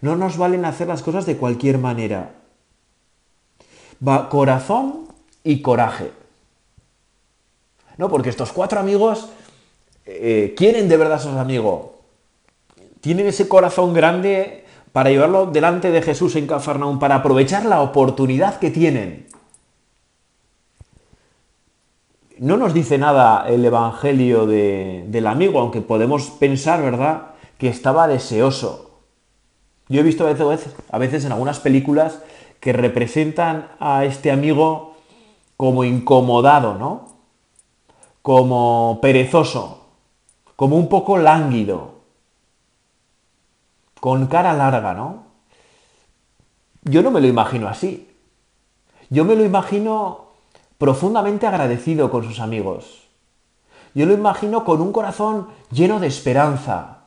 No 0.00 0.14
nos 0.14 0.36
valen 0.38 0.64
hacer 0.64 0.86
las 0.86 1.02
cosas 1.02 1.26
de 1.26 1.36
cualquier 1.36 1.78
manera. 1.78 2.36
Va 4.06 4.28
corazón 4.28 5.08
y 5.42 5.62
coraje. 5.62 6.12
No, 7.98 8.08
porque 8.08 8.28
estos 8.28 8.52
cuatro 8.52 8.78
amigos 8.78 9.30
eh, 10.06 10.54
quieren 10.56 10.88
de 10.88 10.96
verdad 10.96 11.16
a 11.16 11.20
sus 11.20 11.34
amigos. 11.34 11.86
Tienen 13.00 13.26
ese 13.26 13.48
corazón 13.48 13.92
grande 13.92 14.63
para 14.94 15.10
llevarlo 15.10 15.46
delante 15.46 15.90
de 15.90 16.02
Jesús 16.02 16.36
en 16.36 16.46
Cafarnaún, 16.46 17.00
para 17.00 17.16
aprovechar 17.16 17.64
la 17.66 17.80
oportunidad 17.82 18.60
que 18.60 18.70
tienen. 18.70 19.26
No 22.38 22.56
nos 22.56 22.72
dice 22.72 22.96
nada 22.96 23.44
el 23.48 23.64
Evangelio 23.64 24.46
del 24.46 25.26
amigo, 25.26 25.58
aunque 25.58 25.80
podemos 25.80 26.28
pensar, 26.30 26.80
¿verdad?, 26.80 27.32
que 27.58 27.68
estaba 27.68 28.06
deseoso. 28.06 29.00
Yo 29.88 29.98
he 29.98 30.04
visto 30.04 30.28
a 30.28 30.32
veces, 30.32 30.72
a 30.88 30.98
veces 30.98 31.24
en 31.24 31.32
algunas 31.32 31.58
películas 31.58 32.20
que 32.60 32.72
representan 32.72 33.70
a 33.80 34.04
este 34.04 34.30
amigo 34.30 34.94
como 35.56 35.82
incomodado, 35.82 36.74
¿no? 36.74 37.08
Como 38.22 39.00
perezoso, 39.02 39.88
como 40.54 40.76
un 40.76 40.88
poco 40.88 41.18
lánguido 41.18 41.93
con 44.04 44.26
cara 44.26 44.52
larga, 44.52 44.92
¿no? 44.92 45.22
Yo 46.82 47.02
no 47.02 47.10
me 47.10 47.22
lo 47.22 47.26
imagino 47.26 47.68
así. 47.68 48.12
Yo 49.08 49.24
me 49.24 49.34
lo 49.34 49.46
imagino 49.46 50.26
profundamente 50.76 51.46
agradecido 51.46 52.10
con 52.10 52.22
sus 52.22 52.38
amigos. 52.38 53.08
Yo 53.94 54.04
lo 54.04 54.12
imagino 54.12 54.62
con 54.62 54.82
un 54.82 54.92
corazón 54.92 55.48
lleno 55.70 56.00
de 56.00 56.08
esperanza, 56.08 56.98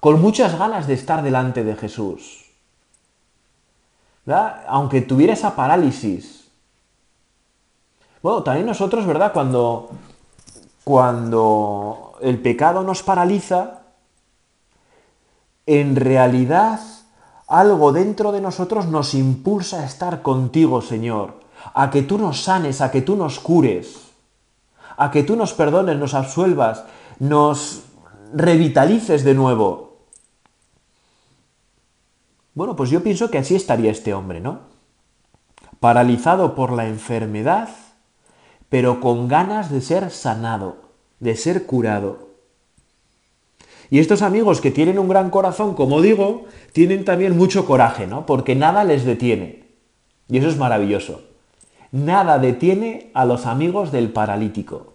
con 0.00 0.18
muchas 0.22 0.58
ganas 0.58 0.86
de 0.86 0.94
estar 0.94 1.22
delante 1.22 1.62
de 1.62 1.74
Jesús. 1.76 2.46
Aunque 4.66 5.02
tuviera 5.02 5.34
esa 5.34 5.54
parálisis. 5.54 6.48
Bueno, 8.22 8.42
también 8.42 8.64
nosotros, 8.64 9.04
¿verdad? 9.04 9.30
Cuando, 9.34 9.90
cuando 10.84 12.14
el 12.22 12.40
pecado 12.40 12.82
nos 12.82 13.02
paraliza, 13.02 13.80
en 15.66 15.96
realidad 15.96 16.80
algo 17.46 17.92
dentro 17.92 18.32
de 18.32 18.40
nosotros 18.40 18.86
nos 18.86 19.14
impulsa 19.14 19.80
a 19.80 19.84
estar 19.86 20.22
contigo, 20.22 20.82
Señor, 20.82 21.40
a 21.74 21.90
que 21.90 22.02
tú 22.02 22.18
nos 22.18 22.42
sanes, 22.42 22.80
a 22.80 22.90
que 22.90 23.02
tú 23.02 23.16
nos 23.16 23.38
cures, 23.40 24.12
a 24.96 25.10
que 25.10 25.22
tú 25.22 25.36
nos 25.36 25.52
perdones, 25.52 25.98
nos 25.98 26.14
absuelvas, 26.14 26.84
nos 27.18 27.82
revitalices 28.34 29.24
de 29.24 29.34
nuevo. 29.34 29.98
Bueno, 32.54 32.76
pues 32.76 32.90
yo 32.90 33.02
pienso 33.02 33.30
que 33.30 33.38
así 33.38 33.54
estaría 33.54 33.90
este 33.90 34.14
hombre, 34.14 34.40
¿no? 34.40 34.60
Paralizado 35.80 36.54
por 36.54 36.72
la 36.72 36.86
enfermedad, 36.86 37.68
pero 38.68 39.00
con 39.00 39.28
ganas 39.28 39.70
de 39.70 39.80
ser 39.80 40.10
sanado, 40.10 40.76
de 41.20 41.36
ser 41.36 41.66
curado. 41.66 42.23
Y 43.90 43.98
estos 43.98 44.22
amigos 44.22 44.60
que 44.60 44.70
tienen 44.70 44.98
un 44.98 45.08
gran 45.08 45.30
corazón, 45.30 45.74
como 45.74 46.00
digo, 46.00 46.42
tienen 46.72 47.04
también 47.04 47.36
mucho 47.36 47.66
coraje, 47.66 48.06
¿no? 48.06 48.26
Porque 48.26 48.54
nada 48.54 48.84
les 48.84 49.04
detiene. 49.04 49.64
Y 50.28 50.38
eso 50.38 50.48
es 50.48 50.56
maravilloso. 50.56 51.22
Nada 51.92 52.38
detiene 52.38 53.10
a 53.14 53.24
los 53.24 53.46
amigos 53.46 53.92
del 53.92 54.10
paralítico. 54.10 54.94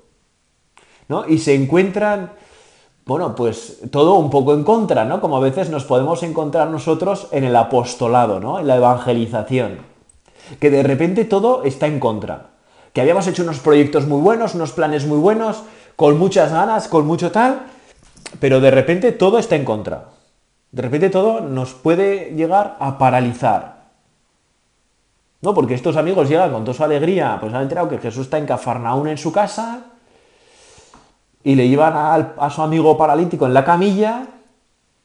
¿No? 1.08 1.28
Y 1.28 1.40
se 1.40 1.56
encuentran, 1.56 2.32
bueno, 3.06 3.34
pues 3.36 3.80
todo 3.92 4.16
un 4.16 4.30
poco 4.30 4.54
en 4.54 4.64
contra, 4.64 5.06
¿no? 5.06 5.22
Como 5.22 5.38
a 5.38 5.40
veces 5.40 5.70
nos 5.70 5.84
podemos 5.86 6.22
encontrar 6.24 6.70
nosotros 6.70 7.28
en 7.32 7.44
el 7.44 7.56
apostolado, 7.56 8.40
¿no? 8.40 8.60
En 8.60 8.68
la 8.68 8.76
evangelización. 8.78 9.80
Que 10.60 10.70
de 10.70 10.84
repente 10.84 11.26
todo 11.26 11.64
está 11.64 11.88
en 11.88 12.00
contra. 12.00 12.52
Que 12.94 13.02
habíamos 13.02 13.28
hecho 13.28 13.44
unos 13.44 13.60
proyectos 13.60 14.08
muy 14.08 14.20
buenos, 14.20 14.56
unos 14.56 14.72
planes 14.72 15.06
muy 15.06 15.18
buenos, 15.20 15.64
con 15.96 16.18
muchas 16.18 16.52
ganas, 16.52 16.88
con 16.88 17.06
mucho 17.08 17.32
tal, 17.32 17.66
pero 18.40 18.60
de 18.60 18.72
repente 18.72 19.12
todo 19.12 19.38
está 19.40 19.56
en 19.56 19.66
contra. 19.66 20.10
De 20.72 20.82
repente 20.82 21.10
todo 21.10 21.42
nos 21.42 21.74
puede 21.74 22.32
llegar 22.36 22.78
a 22.80 22.98
paralizar. 22.98 23.80
¿No? 25.42 25.54
Porque 25.54 25.74
estos 25.74 25.96
amigos 25.96 26.28
llegan 26.30 26.52
con 26.52 26.64
toda 26.66 26.76
su 26.76 26.84
alegría, 26.84 27.38
pues 27.40 27.54
han 27.54 27.64
enterado 27.64 27.90
que 27.90 27.98
Jesús 27.98 28.26
está 28.26 28.38
en 28.38 28.46
Cafarnaún 28.46 29.08
en 29.08 29.18
su 29.18 29.32
casa 29.32 29.86
y 31.44 31.56
le 31.56 31.70
llevan 31.70 31.94
a, 32.38 32.50
su 32.50 32.62
amigo 32.62 32.98
paralítico 32.98 33.46
en 33.46 33.54
la 33.54 33.64
camilla 33.64 34.28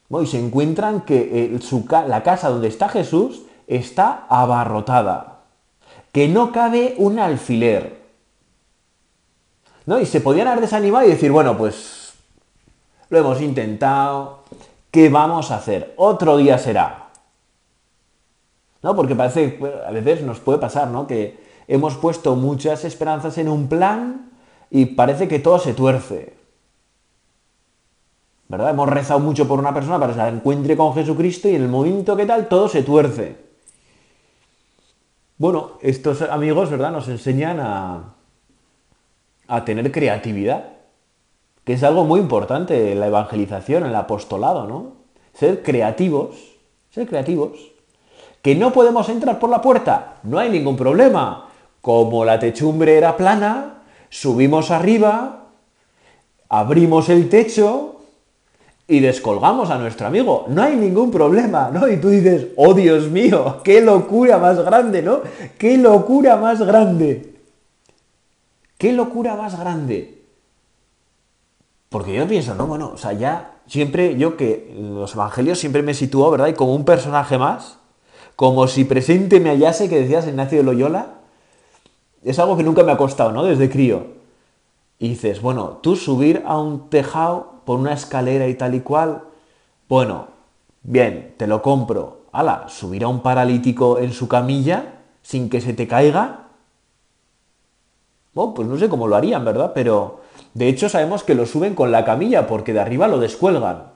¿no? 0.09 0.21
y 0.21 0.27
se 0.27 0.37
encuentran 0.37 1.01
que 1.01 1.55
eh, 1.55 1.59
su, 1.61 1.85
la 1.89 2.21
casa 2.21 2.49
donde 2.49 2.67
está 2.67 2.89
Jesús 2.89 3.43
está 3.67 4.25
abarrotada, 4.27 5.39
que 6.11 6.27
no 6.27 6.51
cabe 6.51 6.95
un 6.97 7.17
alfiler. 7.17 8.03
¿no? 9.85 9.99
Y 10.01 10.05
se 10.05 10.19
podían 10.19 10.49
haber 10.49 10.61
desanimado 10.61 11.05
y 11.05 11.09
decir, 11.11 11.31
bueno, 11.31 11.57
pues 11.57 12.04
hemos 13.19 13.41
intentado, 13.41 14.39
¿qué 14.91 15.09
vamos 15.09 15.51
a 15.51 15.57
hacer? 15.57 15.93
Otro 15.97 16.37
día 16.37 16.57
será. 16.57 17.09
¿No? 18.83 18.95
Porque 18.95 19.15
parece, 19.15 19.59
a 19.87 19.91
veces 19.91 20.21
nos 20.23 20.39
puede 20.39 20.59
pasar, 20.59 20.87
¿no? 20.89 21.07
Que 21.07 21.39
hemos 21.67 21.95
puesto 21.95 22.35
muchas 22.35 22.83
esperanzas 22.85 23.37
en 23.37 23.49
un 23.49 23.67
plan 23.67 24.29
y 24.69 24.85
parece 24.85 25.27
que 25.27 25.39
todo 25.39 25.57
se 25.59 25.73
tuerce. 25.73 26.33
¿Verdad? 28.47 28.69
Hemos 28.69 28.87
rezado 28.89 29.19
mucho 29.19 29.47
por 29.47 29.57
una 29.57 29.73
persona 29.73 29.99
para 29.99 30.13
que 30.13 30.19
se 30.19 30.27
encuentre 30.27 30.77
con 30.77 30.93
Jesucristo 30.93 31.49
y 31.49 31.55
en 31.55 31.63
el 31.63 31.67
momento 31.69 32.15
que 32.15 32.27
tal 32.27 32.47
todo 32.47 32.69
se 32.69 32.83
tuerce. 32.83 33.35
Bueno, 35.37 35.71
estos 35.81 36.21
amigos, 36.21 36.69
¿verdad? 36.69 36.91
Nos 36.91 37.07
enseñan 37.07 37.59
a, 37.59 38.13
a 39.47 39.65
tener 39.65 39.91
creatividad 39.91 40.74
que 41.65 41.73
es 41.73 41.83
algo 41.83 42.05
muy 42.05 42.19
importante 42.19 42.91
en 42.91 42.99
la 42.99 43.07
evangelización, 43.07 43.83
en 43.83 43.89
el 43.89 43.95
apostolado, 43.95 44.67
¿no? 44.67 44.93
Ser 45.33 45.63
creativos, 45.63 46.35
ser 46.91 47.07
creativos. 47.07 47.57
Que 48.43 48.53
no 48.53 48.71
podemos 48.71 49.09
entrar 49.09 49.39
por 49.39 49.49
la 49.49 49.61
puerta, 49.61 50.17
no 50.23 50.37
hay 50.37 50.51
ningún 50.51 50.77
problema. 50.77 51.49
Como 51.81 52.23
la 52.23 52.37
techumbre 52.39 52.97
era 52.97 53.17
plana, 53.17 53.81
subimos 54.09 54.69
arriba, 54.69 55.45
abrimos 56.49 57.09
el 57.09 57.29
techo 57.29 57.91
y 58.87 58.99
descolgamos 58.99 59.71
a 59.71 59.79
nuestro 59.79 60.05
amigo. 60.05 60.45
No 60.47 60.61
hay 60.61 60.75
ningún 60.75 61.09
problema, 61.09 61.71
¿no? 61.73 61.87
Y 61.89 61.97
tú 61.97 62.09
dices, 62.09 62.49
oh 62.57 62.75
Dios 62.75 63.07
mío, 63.09 63.61
qué 63.63 63.81
locura 63.81 64.37
más 64.37 64.59
grande, 64.63 65.01
¿no? 65.01 65.21
Qué 65.57 65.79
locura 65.79 66.37
más 66.37 66.59
grande. 66.61 67.33
Qué 68.77 68.93
locura 68.93 69.35
más 69.35 69.59
grande. 69.59 70.14
Porque 71.95 72.13
yo 72.13 72.27
pienso, 72.27 72.53
no, 72.55 72.67
bueno, 72.67 72.91
o 72.93 72.97
sea, 72.97 73.13
ya 73.13 73.53
siempre 73.67 74.17
yo 74.17 74.35
que 74.35 74.75
los 74.77 75.13
evangelios 75.15 75.59
siempre 75.59 75.81
me 75.81 75.93
sitúo, 75.93 76.29
¿verdad? 76.29 76.47
Y 76.47 76.53
como 76.53 76.75
un 76.75 76.83
personaje 76.83 77.37
más, 77.37 77.77
como 78.35 78.67
si 78.67 78.83
presente 78.83 79.39
me 79.39 79.47
hallase, 79.49 79.87
que 79.87 80.01
decías 80.01 80.27
Ignacio 80.27 80.57
de 80.57 80.65
Loyola, 80.65 81.13
es 82.21 82.37
algo 82.37 82.57
que 82.57 82.63
nunca 82.63 82.83
me 82.83 82.91
ha 82.91 82.97
costado, 82.97 83.31
¿no? 83.31 83.45
Desde 83.45 83.69
crío. 83.69 84.07
Y 84.99 85.07
dices, 85.07 85.41
bueno, 85.41 85.77
tú 85.81 85.95
subir 85.95 86.43
a 86.45 86.57
un 86.59 86.89
tejado 86.89 87.61
por 87.63 87.79
una 87.79 87.93
escalera 87.93 88.45
y 88.49 88.55
tal 88.55 88.75
y 88.75 88.81
cual, 88.81 89.21
bueno, 89.87 90.27
bien, 90.83 91.33
te 91.37 91.47
lo 91.47 91.61
compro. 91.61 92.23
Ala, 92.33 92.65
subir 92.67 93.05
a 93.05 93.07
un 93.07 93.21
paralítico 93.21 93.99
en 93.99 94.11
su 94.11 94.27
camilla 94.27 94.95
sin 95.21 95.49
que 95.49 95.61
se 95.61 95.71
te 95.71 95.87
caiga. 95.87 96.49
Bueno, 98.33 98.53
pues 98.53 98.67
no 98.67 98.77
sé 98.77 98.89
cómo 98.89 99.07
lo 99.07 99.15
harían, 99.15 99.45
¿verdad? 99.45 99.71
Pero 99.73 100.24
de 100.55 100.69
hecho, 100.69 100.87
sabemos 100.87 101.23
que 101.23 101.35
lo 101.35 101.45
suben 101.45 101.75
con 101.75 101.91
la 101.91 102.05
camilla, 102.05 102.47
porque 102.47 102.71
de 102.71 102.79
arriba 102.79 103.09
lo 103.09 103.19
descuelgan. 103.19 103.91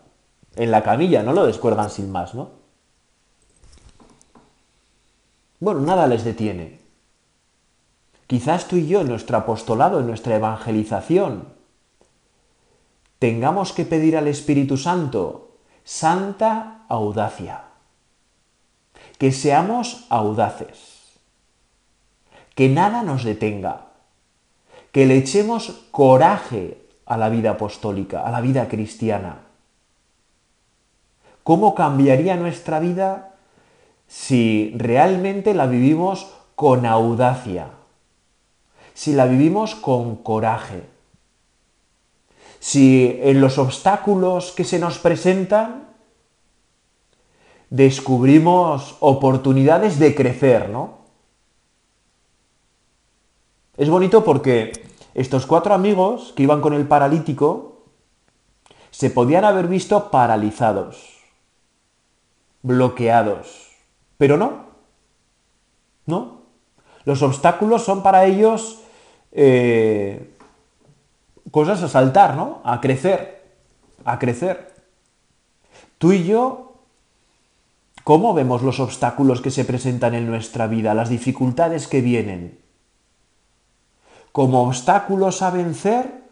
En 0.57 0.71
la 0.71 0.83
camilla, 0.83 1.23
no 1.23 1.31
lo 1.31 1.45
descuelgan 1.47 1.89
sin 1.89 2.11
más, 2.11 2.35
¿no? 2.35 2.49
Bueno, 5.61 5.79
nada 5.79 6.05
les 6.05 6.25
detiene. 6.25 6.81
Quizás 8.27 8.67
tú 8.67 8.75
y 8.75 8.87
yo, 8.87 8.99
en 8.99 9.07
nuestro 9.07 9.37
apostolado, 9.37 10.01
en 10.01 10.07
nuestra 10.07 10.35
evangelización, 10.35 11.47
tengamos 13.19 13.71
que 13.71 13.85
pedir 13.85 14.17
al 14.17 14.27
Espíritu 14.27 14.75
Santo 14.75 15.51
santa 15.85 16.83
audacia. 16.89 17.63
Que 19.17 19.31
seamos 19.31 20.05
audaces. 20.09 20.99
Que 22.53 22.67
nada 22.67 23.01
nos 23.03 23.23
detenga 23.23 23.88
que 24.91 25.05
le 25.05 25.17
echemos 25.17 25.85
coraje 25.91 26.77
a 27.05 27.17
la 27.17 27.29
vida 27.29 27.51
apostólica, 27.51 28.21
a 28.23 28.31
la 28.31 28.41
vida 28.41 28.67
cristiana. 28.67 29.39
¿Cómo 31.43 31.75
cambiaría 31.75 32.35
nuestra 32.35 32.79
vida 32.79 33.35
si 34.07 34.73
realmente 34.75 35.53
la 35.53 35.67
vivimos 35.67 36.27
con 36.55 36.85
audacia? 36.85 37.69
Si 38.93 39.13
la 39.13 39.25
vivimos 39.25 39.75
con 39.75 40.17
coraje? 40.17 40.83
Si 42.59 43.17
en 43.21 43.39
los 43.41 43.57
obstáculos 43.57 44.51
que 44.51 44.63
se 44.65 44.79
nos 44.79 44.99
presentan 44.99 45.87
descubrimos 47.69 48.97
oportunidades 48.99 49.99
de 49.99 50.13
crecer, 50.15 50.69
¿no? 50.69 50.98
Es 53.79 53.89
bonito 53.89 54.25
porque 54.25 54.73
estos 55.13 55.45
cuatro 55.45 55.73
amigos 55.73 56.33
que 56.35 56.43
iban 56.43 56.59
con 56.59 56.73
el 56.73 56.85
paralítico 56.85 57.77
se 58.91 59.09
podían 59.09 59.45
haber 59.45 59.67
visto 59.69 60.11
paralizados, 60.11 61.17
bloqueados, 62.61 63.69
pero 64.17 64.35
no, 64.35 64.63
no. 66.07 66.41
Los 67.05 67.21
obstáculos 67.21 67.85
son 67.85 68.03
para 68.03 68.25
ellos 68.25 68.79
eh, 69.31 70.35
cosas 71.49 71.81
a 71.81 71.87
saltar, 71.87 72.35
¿no? 72.35 72.59
A 72.65 72.81
crecer, 72.81 73.47
a 74.03 74.19
crecer. 74.19 74.75
Tú 75.97 76.11
y 76.11 76.25
yo, 76.25 76.73
¿cómo 78.03 78.33
vemos 78.33 78.61
los 78.61 78.81
obstáculos 78.81 79.39
que 79.39 79.51
se 79.51 79.63
presentan 79.63 80.15
en 80.15 80.27
nuestra 80.27 80.67
vida, 80.67 80.93
las 80.93 81.07
dificultades 81.07 81.87
que 81.87 82.01
vienen? 82.01 82.59
como 84.39 84.63
obstáculos 84.65 85.41
a 85.43 85.49
vencer 85.51 86.23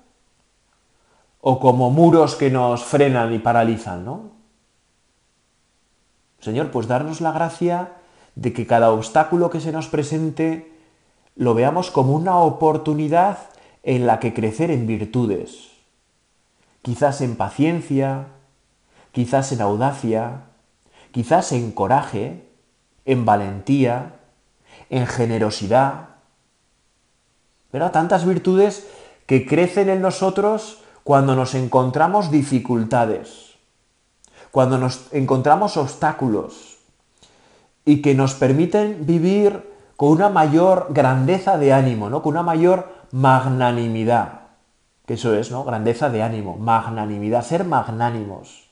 o 1.43 1.59
como 1.59 1.91
muros 1.91 2.35
que 2.39 2.47
nos 2.49 2.85
frenan 2.87 3.33
y 3.35 3.39
paralizan, 3.39 4.05
¿no? 4.07 4.31
Señor, 6.39 6.71
pues 6.71 6.87
darnos 6.87 7.19
la 7.19 7.33
gracia 7.33 7.97
de 8.39 8.53
que 8.53 8.65
cada 8.65 8.93
obstáculo 8.93 9.49
que 9.49 9.59
se 9.59 9.73
nos 9.73 9.89
presente 9.89 10.71
lo 11.35 11.53
veamos 11.53 11.91
como 11.91 12.13
una 12.13 12.37
oportunidad 12.37 13.39
en 13.83 14.07
la 14.07 14.21
que 14.21 14.33
crecer 14.33 14.71
en 14.71 14.87
virtudes, 14.87 15.67
quizás 16.83 17.19
en 17.19 17.35
paciencia, 17.35 18.27
quizás 19.11 19.51
en 19.51 19.59
audacia, 19.59 20.43
quizás 21.11 21.51
en 21.51 21.73
coraje, 21.73 22.47
en 23.03 23.25
valentía, 23.25 24.13
en 24.89 25.05
generosidad, 25.07 26.15
Tantas 27.71 28.25
virtudes 28.25 28.87
que 29.25 29.45
crecen 29.45 29.89
en 29.89 30.01
nosotros 30.01 30.81
cuando 31.03 31.35
nos 31.35 31.53
encontramos 31.53 32.31
dificultades, 32.31 33.55
cuando 34.51 34.77
nos 34.77 35.07
encontramos 35.11 35.77
obstáculos 35.77 36.77
y 37.85 38.01
que 38.01 38.15
nos 38.15 38.33
permiten 38.33 39.05
vivir 39.05 39.69
con 39.95 40.09
una 40.09 40.29
mayor 40.29 40.87
grandeza 40.89 41.57
de 41.57 41.73
ánimo, 41.73 42.09
¿no? 42.09 42.21
Con 42.21 42.31
una 42.33 42.43
mayor 42.43 42.89
magnanimidad. 43.11 44.41
Que 45.05 45.13
eso 45.15 45.33
es, 45.35 45.51
¿no? 45.51 45.63
Grandeza 45.63 46.09
de 46.09 46.21
ánimo, 46.23 46.57
magnanimidad, 46.57 47.43
ser 47.43 47.63
magnánimos. 47.63 48.67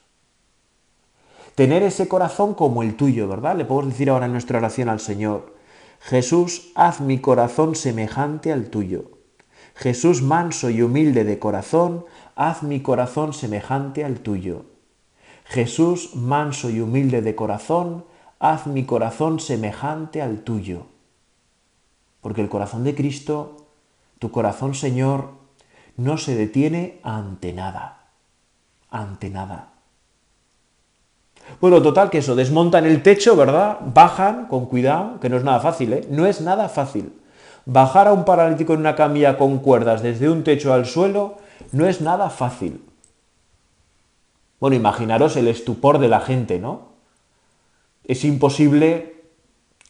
Tener 1.55 1.83
ese 1.83 2.07
corazón 2.09 2.53
como 2.53 2.83
el 2.83 2.95
tuyo, 2.97 3.27
¿verdad? 3.27 3.55
Le 3.55 3.63
podemos 3.65 3.93
decir 3.93 4.09
ahora 4.09 4.25
en 4.25 4.33
nuestra 4.33 4.57
oración 4.59 4.89
al 4.89 4.99
Señor. 4.99 5.54
Jesús, 6.05 6.69
haz 6.75 7.01
mi 7.01 7.17
corazón 7.19 7.73
semejante 7.73 8.51
al 8.53 8.69
tuyo. 8.69 9.05
Jesús 9.73 10.21
manso 10.21 10.69
y 10.69 10.83
humilde 10.83 11.23
de 11.23 11.39
corazón, 11.39 12.05
haz 12.35 12.61
mi 12.61 12.81
corazón 12.83 13.33
semejante 13.33 14.03
al 14.03 14.19
tuyo. 14.19 14.65
Jesús 15.45 16.13
manso 16.15 16.69
y 16.69 16.79
humilde 16.79 17.23
de 17.23 17.33
corazón, 17.35 18.05
haz 18.37 18.67
mi 18.67 18.85
corazón 18.85 19.39
semejante 19.39 20.21
al 20.21 20.41
tuyo. 20.43 20.85
Porque 22.21 22.41
el 22.41 22.49
corazón 22.49 22.83
de 22.83 22.93
Cristo, 22.93 23.65
tu 24.19 24.29
corazón 24.29 24.75
Señor, 24.75 25.29
no 25.97 26.19
se 26.19 26.35
detiene 26.35 26.99
ante 27.01 27.51
nada, 27.51 28.09
ante 28.91 29.31
nada. 29.31 29.71
Bueno, 31.61 31.81
total, 31.81 32.09
que 32.09 32.19
eso, 32.19 32.35
desmontan 32.35 32.85
el 32.85 33.01
techo, 33.01 33.35
¿verdad? 33.35 33.77
Bajan 33.93 34.45
con 34.47 34.65
cuidado, 34.65 35.19
que 35.19 35.29
no 35.29 35.37
es 35.37 35.43
nada 35.43 35.59
fácil, 35.59 35.93
¿eh? 35.93 36.07
No 36.09 36.25
es 36.25 36.41
nada 36.41 36.69
fácil. 36.69 37.13
Bajar 37.65 38.07
a 38.07 38.13
un 38.13 38.25
paralítico 38.25 38.73
en 38.73 38.81
una 38.81 38.95
camilla 38.95 39.37
con 39.37 39.59
cuerdas 39.59 40.03
desde 40.03 40.29
un 40.29 40.43
techo 40.43 40.73
al 40.73 40.85
suelo 40.85 41.37
no 41.71 41.87
es 41.87 42.01
nada 42.01 42.29
fácil. 42.29 42.81
Bueno, 44.59 44.75
imaginaros 44.75 45.35
el 45.37 45.47
estupor 45.47 45.97
de 45.99 46.07
la 46.07 46.19
gente, 46.19 46.59
¿no? 46.59 46.93
Es 48.05 48.23
imposible, 48.25 49.15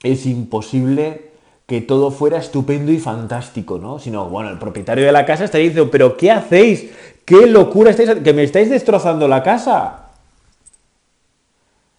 es 0.04 0.26
imposible 0.26 1.32
que 1.66 1.82
todo 1.82 2.12
fuera 2.12 2.38
estupendo 2.38 2.92
y 2.92 3.00
fantástico, 3.00 3.80
¿no? 3.80 4.00
Sino, 4.00 4.30
bueno, 4.30 4.50
el 4.52 4.60
propietario 4.60 5.06
de 5.06 5.12
la 5.12 5.26
casa 5.26 5.44
estaría 5.46 5.68
diciendo, 5.68 5.92
pero 5.92 6.16
¿qué 6.16 6.32
hacéis? 6.32 6.86
¿Qué 7.26 7.48
locura 7.48 7.90
estáis? 7.90 8.12
Que 8.24 8.34
me 8.34 8.44
estáis 8.44 8.70
destrozando 8.70 9.28
la 9.28 9.42
casa. 9.42 10.05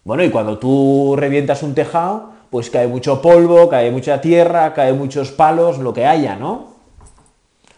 Bueno, 0.07 0.23
y 0.23 0.29
cuando 0.29 0.57
tú 0.57 1.15
revientas 1.17 1.63
un 1.63 1.75
tejado, 1.75 2.29
pues 2.49 2.69
cae 2.69 2.87
mucho 2.87 3.21
polvo, 3.21 3.67
cae 3.67 3.91
mucha 3.91 4.21
tierra, 4.21 4.73
cae 4.73 4.93
muchos 4.93 5.31
palos, 5.33 5.79
lo 5.79 5.93
que 5.93 6.05
haya, 6.05 6.37
¿no? 6.37 6.75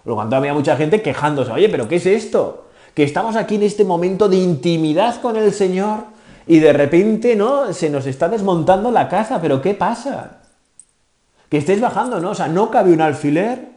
Lo 0.05 0.13
cuando 0.13 0.35
había 0.35 0.53
mucha 0.53 0.75
gente 0.75 1.01
quejándose, 1.01 1.51
oye, 1.51 1.69
pero 1.69 1.87
¿qué 1.87 1.95
es 1.95 2.05
esto? 2.05 2.67
Que 2.93 3.01
estamos 3.01 3.35
aquí 3.35 3.55
en 3.55 3.63
este 3.63 3.83
momento 3.83 4.29
de 4.29 4.35
intimidad 4.37 5.19
con 5.23 5.37
el 5.37 5.51
Señor 5.53 6.01
y 6.45 6.59
de 6.59 6.71
repente, 6.71 7.35
¿no? 7.35 7.73
Se 7.73 7.89
nos 7.89 8.05
está 8.05 8.29
desmontando 8.29 8.91
la 8.91 9.09
casa, 9.09 9.41
pero 9.41 9.59
¿qué 9.63 9.73
pasa? 9.73 10.43
Que 11.49 11.57
estés 11.57 11.81
bajando, 11.81 12.19
¿no? 12.19 12.29
O 12.29 12.35
sea, 12.35 12.47
no 12.47 12.69
cabe 12.69 12.93
un 12.93 13.01
alfiler 13.01 13.69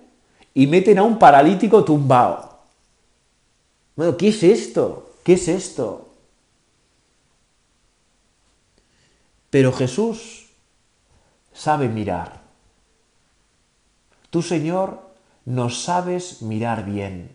y 0.53 0.67
meten 0.67 0.99
a 0.99 1.05
un 1.05 1.19
paralítico 1.19 1.85
tumbado. 1.85 2.51
Bueno, 3.97 4.15
¿qué 4.19 4.29
es 4.29 4.43
esto? 4.43 5.09
¿Qué 5.25 5.33
es 5.33 5.49
esto? 5.49 6.09
Pero 9.53 9.71
Jesús 9.71 10.47
sabe 11.53 11.87
mirar. 11.91 12.41
Tú, 14.31 14.41
Señor, 14.41 15.11
nos 15.45 15.85
sabes 15.85 16.41
mirar 16.41 16.87
bien. 16.87 17.29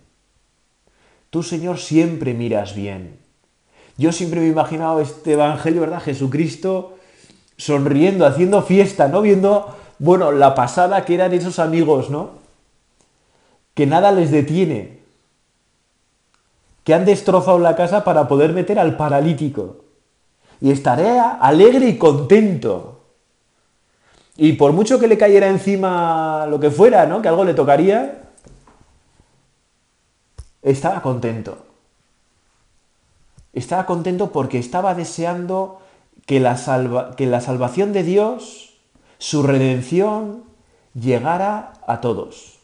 Tú, 1.30 1.44
Señor, 1.44 1.78
siempre 1.78 2.34
miras 2.34 2.74
bien. 2.74 3.20
Yo 3.98 4.12
siempre 4.12 4.40
me 4.42 4.48
he 4.48 4.50
imaginado 4.50 5.00
este 5.00 5.34
Evangelio, 5.34 5.82
¿verdad? 5.82 6.02
Jesucristo 6.02 6.96
sonriendo, 7.56 8.26
haciendo 8.26 8.64
fiesta, 8.64 9.08
¿no? 9.10 9.22
Viendo, 9.22 9.78
bueno, 10.00 10.32
la 10.32 10.56
pasada 10.56 11.06
que 11.06 11.14
eran 11.14 11.34
esos 11.34 11.60
amigos, 11.60 12.10
¿no? 12.10 12.32
Que 13.76 13.86
nada 13.86 14.12
les 14.12 14.32
detiene. 14.32 15.02
Que 16.84 16.96
han 16.96 17.06
destrozado 17.06 17.60
la 17.60 17.76
casa 17.76 18.04
para 18.04 18.28
poder 18.28 18.54
meter 18.54 18.80
al 18.80 18.98
paralítico 18.98 19.84
y 20.62 20.72
estaría 20.72 21.32
alegre 21.32 21.88
y 21.88 21.98
contento. 21.98 23.06
Y 24.36 24.54
por 24.54 24.72
mucho 24.72 25.00
que 25.00 25.08
le 25.08 25.18
cayera 25.18 25.48
encima 25.48 26.46
lo 26.48 26.60
que 26.60 26.70
fuera, 26.70 27.06
¿no? 27.06 27.22
Que 27.22 27.28
algo 27.28 27.44
le 27.44 27.54
tocaría, 27.54 28.30
estaba 30.62 31.02
contento. 31.02 31.66
Estaba 33.54 33.86
contento 33.88 34.32
porque 34.32 34.60
estaba 34.60 34.94
deseando 34.94 35.82
que 36.28 36.40
la, 36.40 37.14
que 37.18 37.26
la 37.26 37.42
salvación 37.42 37.94
de 37.94 38.04
Dios, 38.04 38.78
su 39.18 39.42
redención, 39.42 40.44
llegara 40.94 41.74
a 41.88 42.02
todos. 42.02 42.60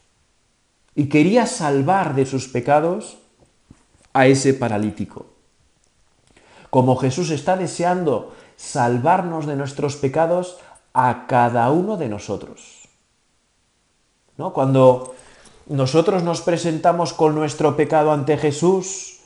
Y 0.93 1.09
quería 1.09 1.47
salvar 1.47 2.13
de 2.13 2.27
sus 2.27 2.47
pecados 2.47 3.17
a 4.13 4.27
ese 4.27 4.53
paralítico 4.53 5.32
como 6.73 6.95
Jesús 6.95 7.29
está 7.29 7.53
deseando 7.55 8.33
salvarnos 8.57 9.45
de 9.45 9.53
nuestros 9.55 9.95
pecados 9.95 10.57
a 10.97 11.27
cada 11.27 11.69
uno 11.69 11.97
de 11.97 12.09
nosotros. 12.09 12.89
¿No? 14.39 14.53
Cuando 14.53 15.13
nosotros 15.69 16.23
nos 16.23 16.41
presentamos 16.41 17.13
con 17.13 17.35
nuestro 17.35 17.75
pecado 17.77 18.11
ante 18.11 18.37
Jesús, 18.37 19.19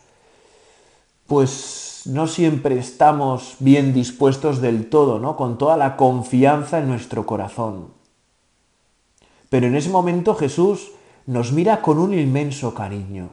pues 1.25 2.01
no 2.03 2.27
siempre 2.27 2.77
estamos 2.77 3.55
bien 3.59 3.93
dispuestos 3.93 4.59
del 4.59 4.89
todo, 4.89 5.17
¿no? 5.17 5.37
Con 5.37 5.57
toda 5.57 5.77
la 5.77 5.95
confianza 5.95 6.79
en 6.79 6.89
nuestro 6.89 7.25
corazón. 7.25 7.93
Pero 9.49 9.67
en 9.67 9.75
ese 9.77 9.89
momento 9.89 10.35
Jesús 10.35 10.89
nos 11.25 11.53
mira 11.53 11.81
con 11.81 11.97
un 11.97 12.13
inmenso 12.13 12.73
cariño. 12.73 13.29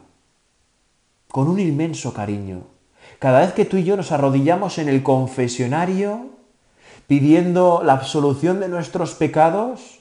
Con 1.27 1.49
un 1.49 1.59
inmenso 1.59 2.13
cariño. 2.13 2.74
Cada 3.19 3.39
vez 3.39 3.53
que 3.53 3.65
tú 3.65 3.77
y 3.77 3.83
yo 3.83 3.95
nos 3.97 4.11
arrodillamos 4.11 4.77
en 4.77 4.89
el 4.89 5.01
confesionario 5.03 6.29
pidiendo 7.07 7.81
la 7.83 7.93
absolución 7.93 8.59
de 8.59 8.67
nuestros 8.67 9.13
pecados, 9.13 9.99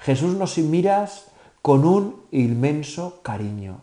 Jesús 0.00 0.34
nos 0.36 0.56
miras 0.58 1.26
con 1.62 1.84
un 1.84 2.22
inmenso 2.30 3.20
cariño. 3.22 3.80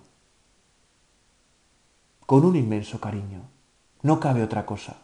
Con 2.25 2.45
un 2.45 2.55
inmenso 2.55 2.99
cariño. 3.01 3.41
No 4.03 4.19
cabe 4.19 4.43
otra 4.43 4.65
cosa. 4.65 4.95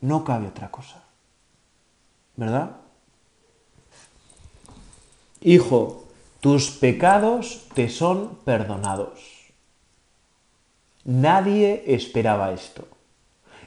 No 0.00 0.24
cabe 0.24 0.48
otra 0.48 0.70
cosa. 0.70 1.02
¿Verdad? 2.36 2.76
Hijo, 5.40 6.04
tus 6.40 6.70
pecados 6.70 7.66
te 7.74 7.88
son 7.88 8.36
perdonados. 8.44 9.37
Nadie 11.08 11.84
esperaba 11.86 12.52
esto. 12.52 12.86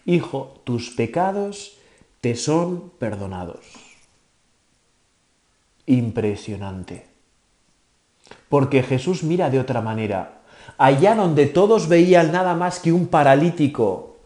Hijo, 0.06 0.62
tus 0.64 0.92
pecados 0.92 1.74
te 2.22 2.36
son 2.36 2.92
perdonados. 3.00 3.66
Impresionante. 5.88 7.08
Porque 8.48 8.84
Jesús 8.84 9.24
mira 9.24 9.50
de 9.50 9.60
otra 9.60 9.82
manera. 9.82 10.44
Allá 10.78 11.16
donde 11.16 11.48
todos 11.48 11.88
veían 11.88 12.32
nada 12.32 12.54
más 12.54 12.78
que 12.78 12.92
un 12.92 13.08
paralítico, 13.08 14.18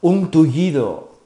un 0.00 0.30
tullido, 0.30 1.18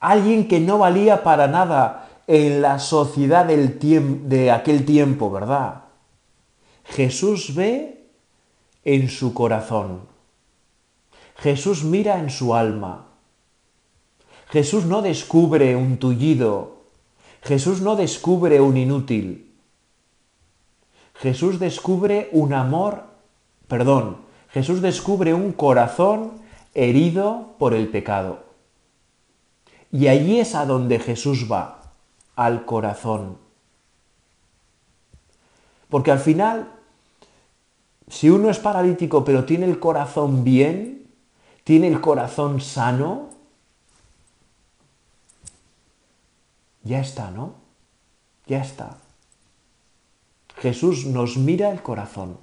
alguien 0.00 0.48
que 0.48 0.60
no 0.60 0.78
valía 0.78 1.22
para 1.22 1.46
nada 1.46 2.08
en 2.26 2.62
la 2.62 2.78
sociedad 2.78 3.44
de 3.44 4.50
aquel 4.50 4.86
tiempo, 4.86 5.30
¿verdad? 5.30 5.82
Jesús 6.86 7.54
ve 7.54 8.06
en 8.82 9.10
su 9.10 9.34
corazón 9.34 10.08
Jesús 11.42 11.84
mira 11.84 12.18
en 12.18 12.28
su 12.28 12.54
alma. 12.54 13.06
Jesús 14.50 14.84
no 14.84 15.00
descubre 15.00 15.74
un 15.74 15.96
tullido. 15.96 16.80
Jesús 17.42 17.80
no 17.80 17.96
descubre 17.96 18.60
un 18.60 18.76
inútil. 18.76 19.50
Jesús 21.14 21.58
descubre 21.58 22.28
un 22.32 22.52
amor, 22.52 23.04
perdón, 23.68 24.18
Jesús 24.50 24.82
descubre 24.82 25.32
un 25.32 25.52
corazón 25.52 26.32
herido 26.74 27.54
por 27.58 27.72
el 27.72 27.88
pecado. 27.88 28.40
Y 29.90 30.08
allí 30.08 30.40
es 30.40 30.54
a 30.54 30.66
donde 30.66 30.98
Jesús 30.98 31.50
va, 31.50 31.92
al 32.36 32.66
corazón. 32.66 33.38
Porque 35.88 36.10
al 36.10 36.18
final, 36.20 36.70
si 38.08 38.28
uno 38.28 38.50
es 38.50 38.58
paralítico 38.58 39.24
pero 39.24 39.44
tiene 39.46 39.64
el 39.66 39.78
corazón 39.78 40.44
bien, 40.44 40.99
¿Tiene 41.70 41.86
el 41.86 42.00
corazón 42.00 42.60
sano? 42.60 43.28
Ya 46.82 46.98
está, 46.98 47.30
¿no? 47.30 47.54
Ya 48.48 48.60
está. 48.60 48.96
Jesús 50.56 51.06
nos 51.06 51.36
mira 51.36 51.70
el 51.70 51.80
corazón. 51.80 52.38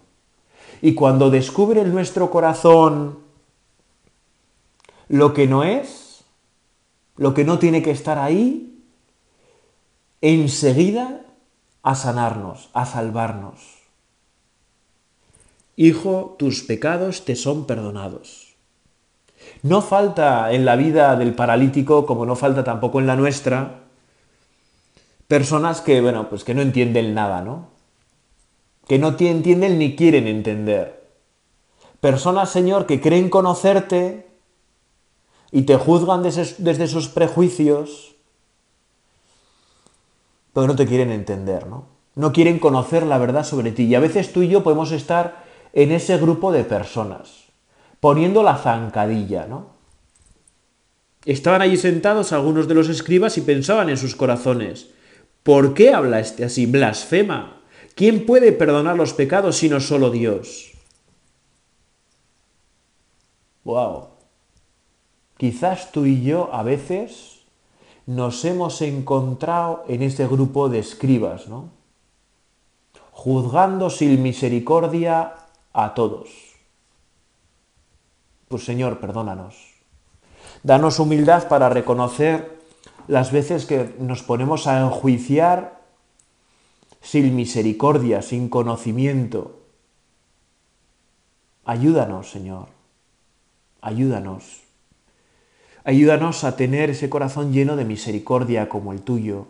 Y 0.81 0.93
cuando 0.93 1.29
descubre 1.29 1.81
en 1.81 1.91
nuestro 1.91 2.31
corazón 2.31 3.19
lo 5.09 5.33
que 5.33 5.45
no 5.45 5.65
es, 5.65 6.21
lo 7.17 7.33
que 7.33 7.43
no 7.43 7.59
tiene 7.59 7.83
que 7.83 7.91
estar 7.91 8.17
ahí, 8.19 8.79
enseguida 10.21 11.25
a 11.83 11.95
sanarnos, 11.95 12.69
a 12.71 12.85
salvarnos. 12.85 13.59
Hijo, 15.75 16.37
tus 16.39 16.63
pecados 16.63 17.25
te 17.25 17.35
son 17.35 17.67
perdonados. 17.67 18.46
No 19.63 19.81
falta 19.81 20.51
en 20.51 20.65
la 20.65 20.75
vida 20.75 21.15
del 21.15 21.33
paralítico, 21.33 22.05
como 22.05 22.25
no 22.25 22.35
falta 22.35 22.63
tampoco 22.63 22.99
en 22.99 23.07
la 23.07 23.15
nuestra, 23.15 23.81
personas 25.27 25.81
que, 25.81 25.99
bueno, 26.01 26.29
pues 26.29 26.43
que 26.43 26.53
no 26.53 26.61
entienden 26.61 27.13
nada, 27.13 27.41
¿no? 27.41 27.67
Que 28.87 28.99
no 28.99 29.15
te 29.15 29.29
entienden 29.29 29.79
ni 29.79 29.95
quieren 29.95 30.27
entender. 30.27 31.03
Personas, 31.99 32.51
Señor, 32.51 32.85
que 32.85 33.01
creen 33.01 33.29
conocerte 33.29 34.27
y 35.51 35.63
te 35.63 35.75
juzgan 35.77 36.23
desde, 36.23 36.55
desde 36.59 36.87
sus 36.87 37.09
prejuicios, 37.09 38.15
pero 40.53 40.67
no 40.67 40.75
te 40.75 40.85
quieren 40.85 41.11
entender, 41.11 41.67
¿no? 41.67 41.85
No 42.15 42.31
quieren 42.31 42.57
conocer 42.59 43.03
la 43.03 43.17
verdad 43.19 43.43
sobre 43.43 43.71
ti. 43.71 43.83
Y 43.85 43.95
a 43.95 43.99
veces 43.99 44.31
tú 44.33 44.41
y 44.43 44.47
yo 44.47 44.63
podemos 44.63 44.91
estar 44.91 45.43
en 45.73 45.91
ese 45.91 46.17
grupo 46.17 46.51
de 46.51 46.63
personas 46.63 47.46
poniendo 47.99 48.43
la 48.43 48.57
zancadilla, 48.57 49.47
¿no? 49.47 49.77
Estaban 51.25 51.61
allí 51.61 51.77
sentados 51.77 52.31
algunos 52.31 52.67
de 52.67 52.75
los 52.75 52.89
escribas 52.89 53.37
y 53.37 53.41
pensaban 53.41 53.89
en 53.89 53.97
sus 53.97 54.15
corazones, 54.15 54.87
¿por 55.43 55.73
qué 55.73 55.93
habla 55.93 56.19
este 56.21 56.45
así? 56.45 56.65
Blasfema. 56.65 57.61
¿Quién 57.95 58.25
puede 58.25 58.51
perdonar 58.53 58.95
los 58.95 59.13
pecados 59.13 59.57
sino 59.57 59.79
solo 59.81 60.09
Dios? 60.11 60.71
Wow. 63.65 64.09
Quizás 65.37 65.91
tú 65.91 66.05
y 66.05 66.23
yo 66.23 66.49
a 66.53 66.63
veces 66.63 67.39
nos 68.05 68.45
hemos 68.45 68.81
encontrado 68.81 69.83
en 69.89 70.03
este 70.03 70.25
grupo 70.27 70.69
de 70.69 70.79
escribas, 70.79 71.47
¿no? 71.49 71.71
Juzgando 73.11 73.89
sin 73.89 74.21
misericordia 74.21 75.33
a 75.73 75.93
todos 75.93 76.29
pues 78.47 78.63
Señor, 78.63 78.99
perdónanos. 78.99 79.55
Danos 80.63 80.99
humildad 80.99 81.47
para 81.49 81.69
reconocer 81.69 82.61
las 83.07 83.31
veces 83.31 83.65
que 83.65 83.93
nos 83.99 84.23
ponemos 84.23 84.67
a 84.67 84.79
enjuiciar 84.79 85.81
sin 87.01 87.35
misericordia, 87.35 88.21
sin 88.21 88.47
conocimiento. 88.49 89.59
Ayúdanos, 91.65 92.31
Señor. 92.31 92.67
Ayúdanos. 93.81 94.61
Ayúdanos 95.83 96.43
a 96.43 96.55
tener 96.55 96.89
ese 96.89 97.09
corazón 97.09 97.51
lleno 97.53 97.75
de 97.75 97.85
misericordia 97.85 98.69
como 98.69 98.93
el 98.93 99.01
tuyo. 99.01 99.47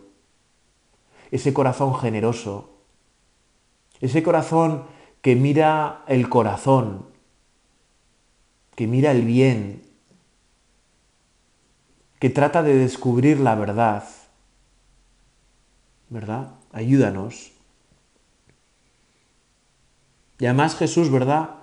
Ese 1.32 1.54
corazón 1.54 1.96
generoso. 1.96 2.70
Ese 4.02 4.22
corazón 4.24 4.84
que 5.22 5.36
mira 5.36 6.04
el 6.08 6.30
corazón 6.30 7.06
que 8.78 8.86
mira 8.86 9.10
el 9.12 9.24
bien, 9.26 9.82
que 12.20 12.30
trata 12.30 12.62
de 12.62 12.76
descubrir 12.76 13.40
la 13.40 13.56
verdad, 13.56 14.04
¿verdad? 16.10 16.52
Ayúdanos. 16.72 17.54
Y 20.38 20.46
además 20.46 20.76
Jesús, 20.76 21.10
¿verdad? 21.10 21.56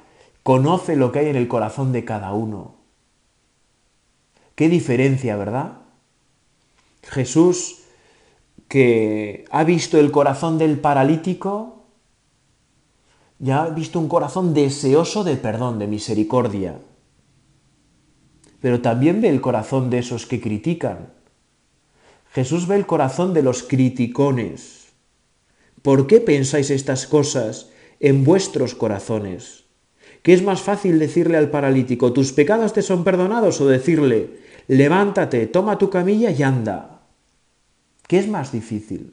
Conoce 0.42 0.96
lo 0.96 1.12
que 1.12 1.20
hay 1.20 1.26
en 1.28 1.36
el 1.36 1.46
corazón 1.46 1.92
de 1.92 2.04
cada 2.04 2.32
uno. 2.32 2.74
Qué 4.56 4.68
diferencia, 4.68 5.36
¿verdad? 5.36 5.74
Jesús 7.04 7.78
que 8.68 9.44
ha 9.52 9.62
visto 9.62 10.00
el 10.00 10.10
corazón 10.10 10.58
del 10.58 10.80
paralítico, 10.80 11.84
ya 13.38 13.62
ha 13.64 13.68
visto 13.68 14.00
un 14.00 14.08
corazón 14.08 14.52
deseoso 14.52 15.22
de 15.22 15.36
perdón, 15.36 15.78
de 15.78 15.86
misericordia, 15.86 16.80
pero 18.64 18.80
también 18.80 19.20
ve 19.20 19.28
el 19.28 19.42
corazón 19.42 19.90
de 19.90 19.98
esos 19.98 20.24
que 20.24 20.40
critican. 20.40 21.12
Jesús 22.32 22.66
ve 22.66 22.76
el 22.76 22.86
corazón 22.86 23.34
de 23.34 23.42
los 23.42 23.62
criticones. 23.62 24.86
¿Por 25.82 26.06
qué 26.06 26.18
pensáis 26.18 26.70
estas 26.70 27.06
cosas 27.06 27.68
en 28.00 28.24
vuestros 28.24 28.74
corazones? 28.74 29.64
¿Qué 30.22 30.32
es 30.32 30.42
más 30.42 30.62
fácil 30.62 30.98
decirle 30.98 31.36
al 31.36 31.50
paralítico, 31.50 32.14
tus 32.14 32.32
pecados 32.32 32.72
te 32.72 32.80
son 32.80 33.04
perdonados? 33.04 33.60
o 33.60 33.68
decirle, 33.68 34.38
levántate, 34.66 35.46
toma 35.46 35.76
tu 35.76 35.90
camilla 35.90 36.30
y 36.30 36.42
anda? 36.42 37.02
¿Qué 38.08 38.18
es 38.18 38.28
más 38.28 38.50
difícil? 38.50 39.12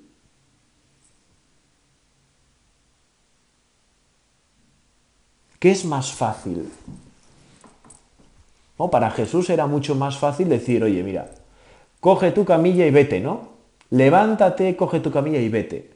¿Qué 5.59 5.71
es 5.71 5.83
más 5.83 6.13
fácil? 6.13 6.69
Para 8.89 9.11
Jesús 9.11 9.49
era 9.49 9.67
mucho 9.67 9.93
más 9.95 10.17
fácil 10.17 10.49
decir, 10.49 10.81
oye, 10.83 11.03
mira, 11.03 11.29
coge 11.99 12.31
tu 12.31 12.45
camilla 12.45 12.85
y 12.87 12.91
vete, 12.91 13.19
¿no? 13.19 13.51
Levántate, 13.91 14.75
coge 14.75 14.99
tu 15.01 15.11
camilla 15.11 15.39
y 15.39 15.49
vete. 15.49 15.91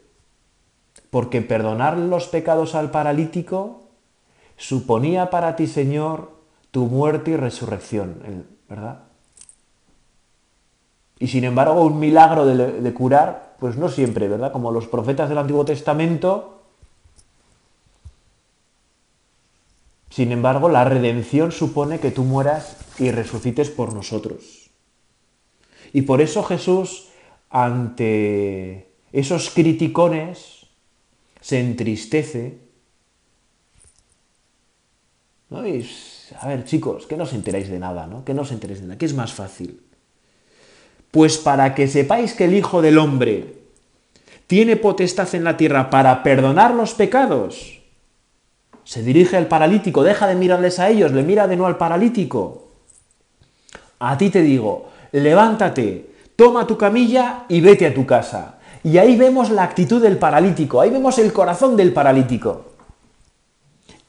Porque 1.10 1.42
perdonar 1.42 1.98
los 1.98 2.28
pecados 2.28 2.76
al 2.76 2.92
paralítico 2.92 3.84
suponía 4.58 5.30
para 5.30 5.56
ti, 5.56 5.66
Señor, 5.66 6.32
tu 6.72 6.86
muerte 6.86 7.32
y 7.32 7.36
resurrección, 7.38 8.46
¿verdad? 8.70 9.00
Y 11.18 11.28
sin 11.28 11.46
embargo, 11.46 11.82
un 11.82 11.98
milagro 12.00 12.46
de 12.46 12.94
curar, 12.94 13.56
pues 13.60 13.78
no 13.78 13.88
siempre, 13.88 14.28
¿verdad? 14.28 14.52
Como 14.52 14.72
los 14.72 14.88
profetas 14.88 15.30
del 15.30 15.38
Antiguo 15.38 15.64
Testamento, 15.64 16.55
Sin 20.16 20.32
embargo, 20.32 20.70
la 20.70 20.86
redención 20.86 21.52
supone 21.52 22.00
que 22.00 22.10
tú 22.10 22.24
mueras 22.24 22.78
y 23.00 23.12
resucites 23.12 23.70
por 23.70 23.94
nosotros. 23.94 24.72
Y 25.92 26.04
por 26.04 26.22
eso 26.22 26.42
Jesús, 26.42 27.08
ante 27.50 28.92
esos 29.12 29.50
criticones, 29.50 30.68
se 31.42 31.60
entristece. 31.60 32.60
a 35.52 36.48
ver, 36.48 36.64
chicos, 36.64 37.08
que 37.08 37.18
no 37.18 37.26
os 37.26 37.34
enteráis 37.34 37.68
de 37.68 37.80
nada, 37.80 38.08
¿no? 38.08 38.24
Que 38.24 38.34
no 38.34 38.44
os 38.44 38.54
enteréis 38.54 38.80
de 38.80 38.88
nada, 38.88 38.98
que 38.98 39.08
es 39.08 39.14
más 39.14 39.34
fácil. 39.34 39.82
Pues 41.12 41.38
para 41.38 41.76
que 41.76 41.90
sepáis 41.90 42.32
que 42.32 42.46
el 42.46 42.56
Hijo 42.56 42.82
del 42.82 43.00
Hombre 43.00 43.56
tiene 44.48 44.78
potestad 44.78 45.36
en 45.36 45.44
la 45.44 45.58
tierra 45.58 45.90
para 45.90 46.24
perdonar 46.24 46.74
los 46.74 46.94
pecados, 46.94 47.75
se 48.86 49.02
dirige 49.02 49.36
al 49.36 49.48
paralítico, 49.48 50.04
deja 50.04 50.28
de 50.28 50.36
mirarles 50.36 50.80
a 50.80 50.90
ellos, 50.90 51.12
le 51.12 51.24
mira 51.24 51.48
de 51.48 51.58
no 51.58 51.66
al 51.66 51.78
paralítico. 51.78 52.68
A 54.00 54.18
ti 54.18 54.30
te 54.30 54.42
digo, 54.42 54.90
levántate, 55.12 56.12
toma 56.36 56.68
tu 56.68 56.78
camilla 56.78 57.46
y 57.50 57.62
vete 57.62 57.88
a 57.88 57.94
tu 57.94 58.06
casa. 58.06 58.60
Y 58.84 59.00
ahí 59.00 59.18
vemos 59.18 59.50
la 59.50 59.64
actitud 59.64 60.00
del 60.02 60.18
paralítico, 60.18 60.80
ahí 60.80 60.92
vemos 60.92 61.18
el 61.18 61.34
corazón 61.34 61.76
del 61.76 61.94
paralítico. 61.94 62.66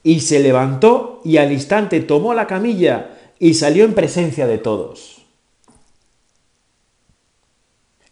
Y 0.02 0.20
se 0.20 0.40
levantó 0.40 1.22
y 1.24 1.38
al 1.38 1.50
instante 1.50 2.00
tomó 2.00 2.34
la 2.34 2.46
camilla 2.46 3.10
y 3.38 3.54
salió 3.54 3.86
en 3.86 3.94
presencia 3.94 4.46
de 4.46 4.58
todos. 4.58 5.22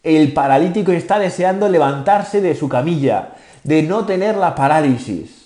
El 0.03 0.33
paralítico 0.33 0.93
está 0.93 1.19
deseando 1.19 1.69
levantarse 1.69 2.41
de 2.41 2.55
su 2.55 2.69
camilla, 2.71 3.35
de 3.65 3.83
no 3.83 4.07
tener 4.07 4.37
la 4.37 4.55
parálisis 4.55 5.44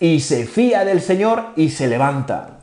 y 0.00 0.20
se 0.20 0.46
fía 0.46 0.84
del 0.86 1.02
Señor 1.02 1.48
y 1.56 1.68
se 1.68 1.86
levanta. 1.86 2.60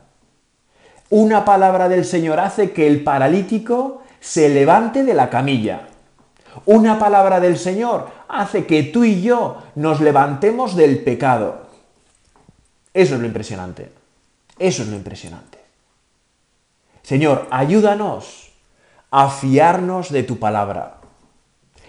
Una 1.08 1.44
palabra 1.44 1.88
del 1.88 2.04
Señor 2.04 2.40
hace 2.40 2.72
que 2.72 2.86
el 2.88 3.04
paralítico 3.04 4.02
se 4.20 4.48
levante 4.48 5.04
de 5.04 5.14
la 5.14 5.30
camilla. 5.30 5.88
Una 6.66 6.98
palabra 6.98 7.38
del 7.38 7.56
Señor 7.56 8.10
hace 8.28 8.66
que 8.66 8.82
tú 8.82 9.04
y 9.04 9.22
yo 9.22 9.62
nos 9.76 10.00
levantemos 10.00 10.74
del 10.74 11.02
pecado. 11.04 11.66
Eso 12.92 13.14
es 13.14 13.20
lo 13.20 13.26
impresionante. 13.26 13.92
Eso 14.58 14.82
es 14.82 14.88
lo 14.88 14.96
impresionante. 14.96 15.58
Señor, 17.04 17.46
ayúdanos 17.52 18.48
a 19.12 19.30
fiarnos 19.30 20.10
de 20.10 20.24
tu 20.24 20.40
palabra. 20.40 20.96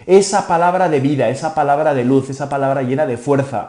Esa 0.06 0.46
palabra 0.46 0.88
de 0.88 1.00
vida, 1.00 1.28
esa 1.28 1.54
palabra 1.56 1.92
de 1.92 2.04
luz, 2.04 2.30
esa 2.30 2.48
palabra 2.48 2.82
llena 2.82 3.04
de 3.04 3.16
fuerza 3.18 3.68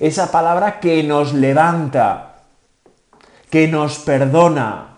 esa 0.00 0.30
palabra 0.30 0.80
que 0.80 1.02
nos 1.02 1.32
levanta, 1.34 2.36
que 3.50 3.68
nos 3.68 3.98
perdona, 3.98 4.96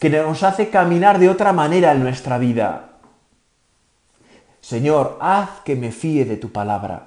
que 0.00 0.10
nos 0.10 0.42
hace 0.42 0.68
caminar 0.68 1.18
de 1.18 1.28
otra 1.28 1.52
manera 1.52 1.92
en 1.92 2.00
nuestra 2.02 2.38
vida. 2.38 2.90
Señor, 4.60 5.18
haz 5.20 5.48
que 5.64 5.76
me 5.76 5.92
fíe 5.92 6.24
de 6.24 6.36
tu 6.36 6.50
palabra. 6.50 7.06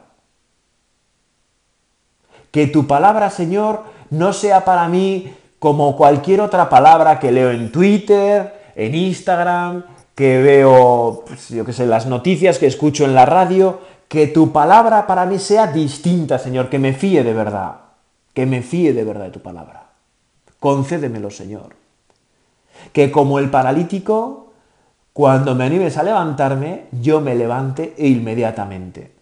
Que 2.51 2.67
tu 2.67 2.87
palabra, 2.87 3.29
Señor, 3.29 3.83
no 4.09 4.33
sea 4.33 4.63
para 4.65 4.87
mí 4.87 5.33
como 5.59 5.95
cualquier 5.97 6.41
otra 6.41 6.69
palabra 6.69 7.19
que 7.19 7.31
leo 7.31 7.51
en 7.51 7.71
Twitter, 7.71 8.71
en 8.75 8.95
Instagram, 8.95 9.83
que 10.15 10.41
veo, 10.41 11.25
pues, 11.27 11.49
yo 11.49 11.65
qué 11.65 11.73
sé, 11.73 11.85
las 11.85 12.05
noticias 12.05 12.57
que 12.57 12.65
escucho 12.65 13.03
en 13.05 13.13
la 13.13 13.25
radio, 13.25 13.81
que 14.09 14.25
tu 14.27 14.51
palabra 14.51 15.05
para 15.07 15.25
mí 15.27 15.37
sea 15.39 15.67
distinta, 15.67 16.39
Señor, 16.39 16.67
que 16.67 16.79
me 16.79 16.93
fíe 16.93 17.23
de 17.23 17.31
verdad, 17.33 17.75
que 18.33 18.47
me 18.47 18.63
fíe 18.63 18.91
de 18.91 19.03
verdad 19.03 19.25
de 19.25 19.31
tu 19.31 19.39
palabra. 19.39 19.85
Concédemelo, 20.59 21.29
Señor. 21.29 21.75
Que 22.91 23.11
como 23.11 23.37
el 23.37 23.51
paralítico, 23.51 24.51
cuando 25.13 25.53
me 25.53 25.63
animes 25.63 25.95
a 25.97 26.03
levantarme, 26.03 26.85
yo 26.91 27.21
me 27.21 27.35
levante 27.35 27.93
e 27.97 28.07
inmediatamente. 28.07 29.13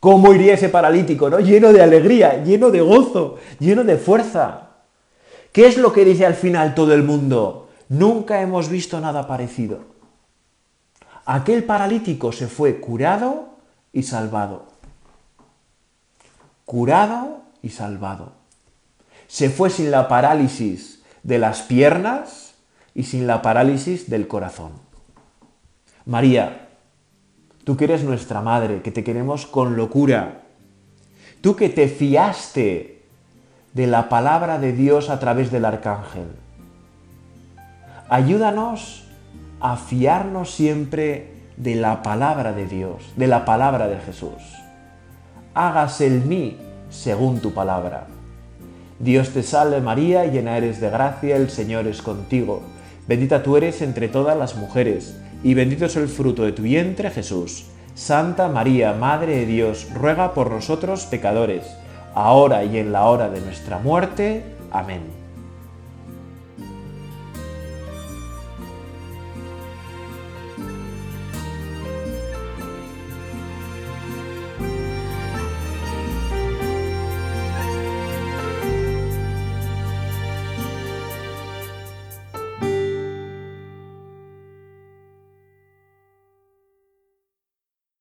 ¿Cómo 0.00 0.34
iría 0.34 0.54
ese 0.54 0.68
paralítico, 0.68 1.30
no? 1.30 1.40
Lleno 1.40 1.72
de 1.72 1.82
alegría, 1.82 2.44
lleno 2.44 2.70
de 2.70 2.82
gozo, 2.82 3.38
lleno 3.58 3.84
de 3.84 3.96
fuerza. 3.96 4.68
¿Qué 5.50 5.66
es 5.66 5.78
lo 5.78 5.92
que 5.94 6.04
dice 6.04 6.26
al 6.26 6.34
final 6.34 6.74
todo 6.74 6.92
el 6.92 7.04
mundo? 7.04 7.68
Nunca 7.88 8.40
hemos 8.42 8.68
visto 8.68 9.00
nada 9.00 9.26
parecido. 9.26 9.80
Aquel 11.24 11.64
paralítico 11.64 12.32
se 12.32 12.48
fue 12.48 12.80
curado 12.80 13.49
y 13.92 14.02
salvado. 14.02 14.66
Curado 16.64 17.42
y 17.62 17.70
salvado. 17.70 18.32
Se 19.26 19.50
fue 19.50 19.70
sin 19.70 19.90
la 19.90 20.08
parálisis 20.08 21.02
de 21.22 21.38
las 21.38 21.62
piernas 21.62 22.54
y 22.94 23.04
sin 23.04 23.26
la 23.26 23.42
parálisis 23.42 24.08
del 24.10 24.28
corazón. 24.28 24.72
María, 26.04 26.68
tú 27.64 27.76
que 27.76 27.84
eres 27.84 28.02
nuestra 28.04 28.40
madre, 28.40 28.82
que 28.82 28.90
te 28.90 29.04
queremos 29.04 29.46
con 29.46 29.76
locura. 29.76 30.42
Tú 31.40 31.56
que 31.56 31.68
te 31.68 31.88
fiaste 31.88 33.02
de 33.72 33.86
la 33.86 34.08
palabra 34.08 34.58
de 34.58 34.72
Dios 34.72 35.10
a 35.10 35.18
través 35.20 35.50
del 35.50 35.64
arcángel. 35.64 36.26
Ayúdanos 38.08 39.04
a 39.60 39.76
fiarnos 39.76 40.50
siempre 40.52 41.39
de 41.60 41.74
la 41.74 42.02
palabra 42.02 42.52
de 42.54 42.64
Dios, 42.66 43.12
de 43.16 43.26
la 43.26 43.44
palabra 43.44 43.86
de 43.86 43.98
Jesús. 44.00 44.30
Hágase 45.52 46.06
el 46.06 46.24
mí 46.24 46.56
según 46.88 47.40
tu 47.40 47.52
palabra. 47.52 48.06
Dios 48.98 49.30
te 49.30 49.42
salve 49.42 49.82
María, 49.82 50.24
llena 50.24 50.56
eres 50.56 50.80
de 50.80 50.88
gracia, 50.88 51.36
el 51.36 51.50
Señor 51.50 51.86
es 51.86 52.00
contigo. 52.00 52.62
Bendita 53.06 53.42
tú 53.42 53.58
eres 53.58 53.82
entre 53.82 54.08
todas 54.08 54.38
las 54.38 54.56
mujeres, 54.56 55.14
y 55.42 55.52
bendito 55.52 55.84
es 55.84 55.96
el 55.96 56.08
fruto 56.08 56.44
de 56.44 56.52
tu 56.52 56.62
vientre 56.62 57.10
Jesús. 57.10 57.66
Santa 57.94 58.48
María, 58.48 58.94
Madre 58.94 59.36
de 59.40 59.46
Dios, 59.46 59.86
ruega 59.92 60.32
por 60.32 60.50
nosotros 60.50 61.04
pecadores, 61.06 61.64
ahora 62.14 62.64
y 62.64 62.78
en 62.78 62.92
la 62.92 63.04
hora 63.04 63.28
de 63.28 63.40
nuestra 63.42 63.78
muerte. 63.78 64.44
Amén. 64.72 65.19